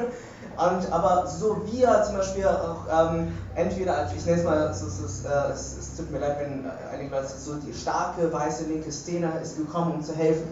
[0.57, 5.51] Und, aber so wir zum Beispiel auch ähm, entweder, ich nenne es mal, so, äh,
[5.53, 9.55] es, es, tut mir leid, wenn einige Leute so, die starke weiße linke Szene ist
[9.55, 10.49] gekommen, um zu helfen.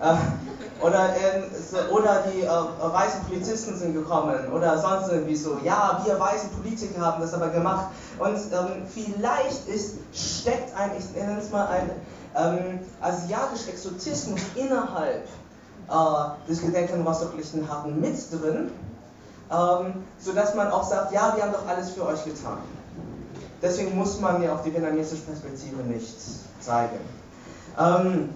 [0.00, 5.58] Äh, oder, äh, so, oder die äh, weißen Polizisten sind gekommen oder sonst irgendwie so.
[5.62, 7.86] Ja, wir weißen Politiker haben das aber gemacht.
[8.18, 11.90] Und ähm, vielleicht ist, steckt ein, ich nenne es mal ein
[12.36, 15.24] ähm, asiatischer Exotismus innerhalb
[15.88, 17.32] äh, des Gedenkens rostock
[17.68, 18.70] Hafen mit drin
[19.50, 22.58] ähm, sodass man auch sagt, ja, wir haben doch alles für euch getan.
[23.60, 26.16] Deswegen muss man ja auch die vietnamesische Perspektive nicht
[26.60, 27.00] zeigen.
[27.78, 28.30] Ähm,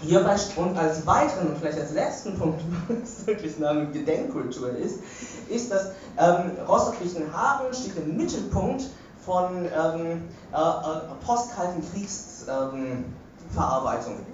[0.00, 5.00] hierbei und als weiteren und vielleicht als letzten Punkt, was wirklich eine Gedenkkultur ist,
[5.48, 8.84] ist, dass ähm, Rostock-Lichtenhagen steht im Mittelpunkt
[9.24, 14.14] von ähm, äh, äh postkalten Kriegsverarbeitung.
[14.14, 14.26] Ähm,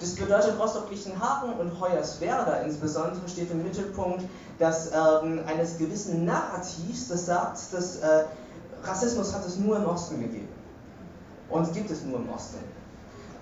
[0.00, 4.24] das bedeutet, Rostock-Lichtenhagen und Hoyerswerda insbesondere steht im Mittelpunkt
[4.62, 8.24] dass, ähm, eines gewissen Narrativs, das sagt, dass äh,
[8.84, 10.48] Rassismus hat es nur im Osten gegeben.
[11.48, 12.58] Und gibt es nur im Osten.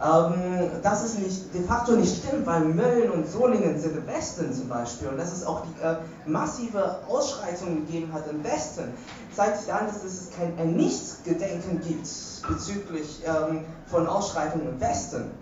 [0.03, 4.51] Ähm, dass es nicht, de facto nicht stimmt, weil Mölln und Solingen sind im Westen
[4.51, 8.95] zum Beispiel und dass es auch die, äh, massive Ausschreitungen gegeben hat im Westen,
[9.37, 12.09] zeigt sich an, dass es kein ein Nichtgedenken gibt
[12.49, 15.33] bezüglich ähm, von Ausschreitungen im Westen.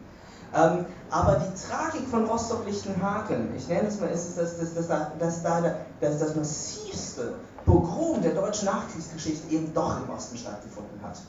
[0.52, 5.42] Ähm, aber die Tragik von Rostock-Lichtenhagen, ich nenne es mal, ist, dass, dass, dass, dass,
[5.44, 7.34] da, dass das massivste
[7.64, 11.20] Pogrom der deutschen Nachkriegsgeschichte eben doch im Osten stattgefunden hat.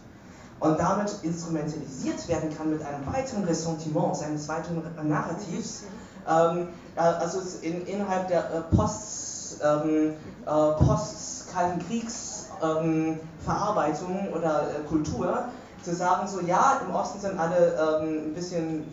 [0.59, 5.83] Und damit instrumentalisiert werden kann mit einem weiteren Ressentiment, eines weiteren Narrativs,
[6.27, 10.13] ähm, äh, also in, innerhalb der äh, Post, ähm,
[10.45, 15.45] äh, Post-Kalten Kriegs-Verarbeitung ähm, oder äh, Kultur,
[15.83, 18.83] zu sagen, so ja, im Osten sind alle ähm, ein bisschen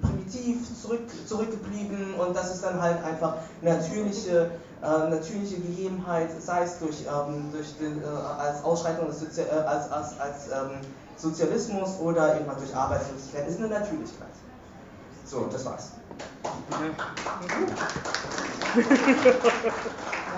[0.00, 4.50] primitiv zurück, zurückgeblieben und das ist dann halt einfach natürliche,
[4.82, 8.06] äh, natürliche Gegebenheit, sei es durch, ähm, durch den, äh,
[8.38, 10.78] als Ausschreitung Sozi äh, als, als, als ähm,
[11.16, 14.28] Sozialismus oder eben halt durch Arbeitslosigkeit, ist eine Natürlichkeit.
[15.24, 15.90] So, das war's.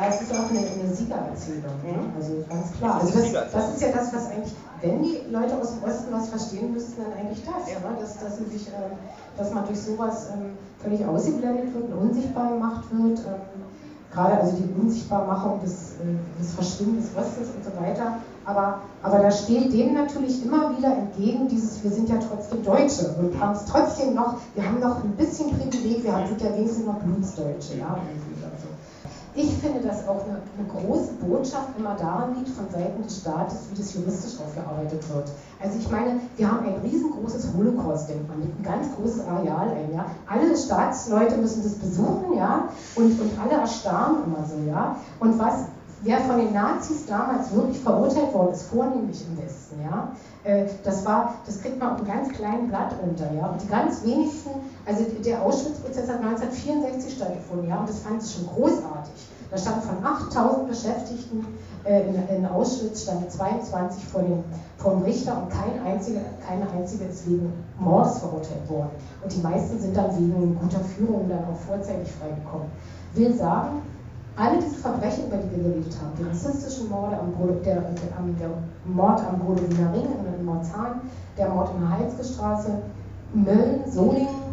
[0.00, 2.12] Ja, es ist auch eine, eine Siegererzählung, mhm.
[2.16, 3.00] also ganz klar.
[3.00, 6.28] Also das, das, ist ja das, was eigentlich, wenn die Leute aus dem Osten was
[6.28, 7.80] verstehen müssten, dann eigentlich das, ja.
[7.80, 7.96] ne?
[7.98, 8.94] dass, dass, sich, äh,
[9.36, 13.18] dass man durch sowas ähm, völlig ausgeblendet wird und unsichtbar gemacht wird.
[13.18, 13.67] Ähm,
[14.12, 18.18] gerade also die Unsichtbarmachung des, äh, des Verschwinden des Ostes und so weiter.
[18.44, 23.14] Aber, aber da steht dem natürlich immer wieder entgegen dieses, wir sind ja trotzdem Deutsche
[23.18, 26.86] und haben es trotzdem noch, wir haben noch ein bisschen Privileg, wir sind ja wenigstens
[26.86, 27.78] noch Blutsdeutsche.
[27.78, 27.98] Ja?
[29.40, 33.68] Ich finde, dass auch eine, eine, große Botschaft immer daran liegt, von Seiten des Staates,
[33.70, 35.30] wie das juristisch aufgearbeitet wird.
[35.62, 40.06] Also ich meine, wir haben ein riesengroßes Holocaust-Denkmal ein ganz großes Areal ein, ja.
[40.26, 44.96] Alle Staatsleute müssen das besuchen, ja, und, und alle erstarren immer so, ja.
[45.20, 45.66] Und was,
[46.02, 50.12] wer von den Nazis damals wirklich verurteilt worden ist, vornehmlich im Westen, ja,
[50.44, 53.46] äh, das war, das kriegt man auf einem ganz kleinen Blatt runter, ja.
[53.48, 54.50] Und die ganz wenigsten,
[54.86, 59.12] also der Auschwitz-Prozess hat 1964 stattgefunden, ja, und das fand ich schon großartig.
[59.50, 61.46] Da standen von 8000 Beschäftigten
[61.84, 62.02] äh,
[62.36, 64.44] in, Auschwitz standen 22 vor dem,
[64.76, 68.90] vor dem Richter und kein einziger, keine einzige ist wegen Mordes verurteilt worden.
[69.22, 72.68] Und die meisten sind dann wegen guter Führung dann auch vorzeitig freigekommen.
[73.14, 73.80] Will sagen,
[74.38, 77.32] alle diese Verbrechen, über die wir geredet haben, die rassistischen Morde am
[77.64, 78.50] der, der, der
[78.86, 80.06] Mord am Brodowiner Ring
[80.38, 81.00] in Marzahn,
[81.36, 82.70] der Mord in der Heizgestraße,
[83.34, 84.48] Mölln, Solingen,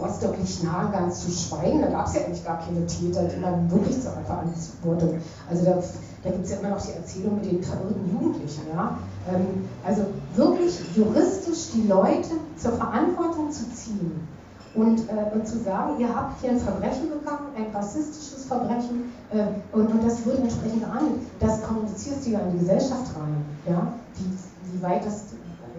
[0.00, 4.00] Rostock-Lichtenhagen ganz zu schweigen, da gab es ja eigentlich gar keine Täter, die man wirklich
[4.02, 5.20] zur Verantwortung.
[5.48, 5.78] Also da,
[6.24, 8.62] da gibt es ja immer noch die Erzählung mit den verirrten Jugendlichen.
[8.74, 8.98] Ja?
[9.32, 14.26] Ähm, also wirklich juristisch die Leute zur Verantwortung zu ziehen
[14.74, 19.46] und, äh, und zu sagen, ihr habt hier ein Verbrechen begangen, ein rassistisches Verbrechen äh,
[19.72, 21.22] und, und das wird entsprechend geahndet.
[21.40, 23.44] Das kommunizierst du ja in die Gesellschaft rein.
[23.68, 23.92] Ja?
[24.14, 25.24] Wie, wie weit das,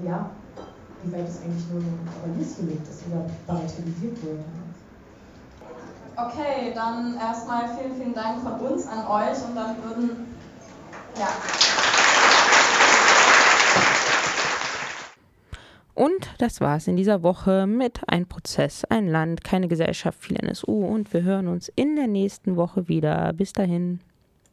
[0.06, 0.30] ja,
[1.04, 4.40] wie weit es eigentlich nur ein List gelegt ist oder bagatellisiert wird.
[6.18, 10.28] Okay, dann erstmal vielen, vielen Dank von uns an euch und dann würden,
[11.20, 11.28] ja.
[15.96, 20.86] Und das war's in dieser Woche mit Ein Prozess, ein Land, keine Gesellschaft, viel NSU
[20.86, 23.32] und wir hören uns in der nächsten Woche wieder.
[23.32, 24.02] Bis dahin.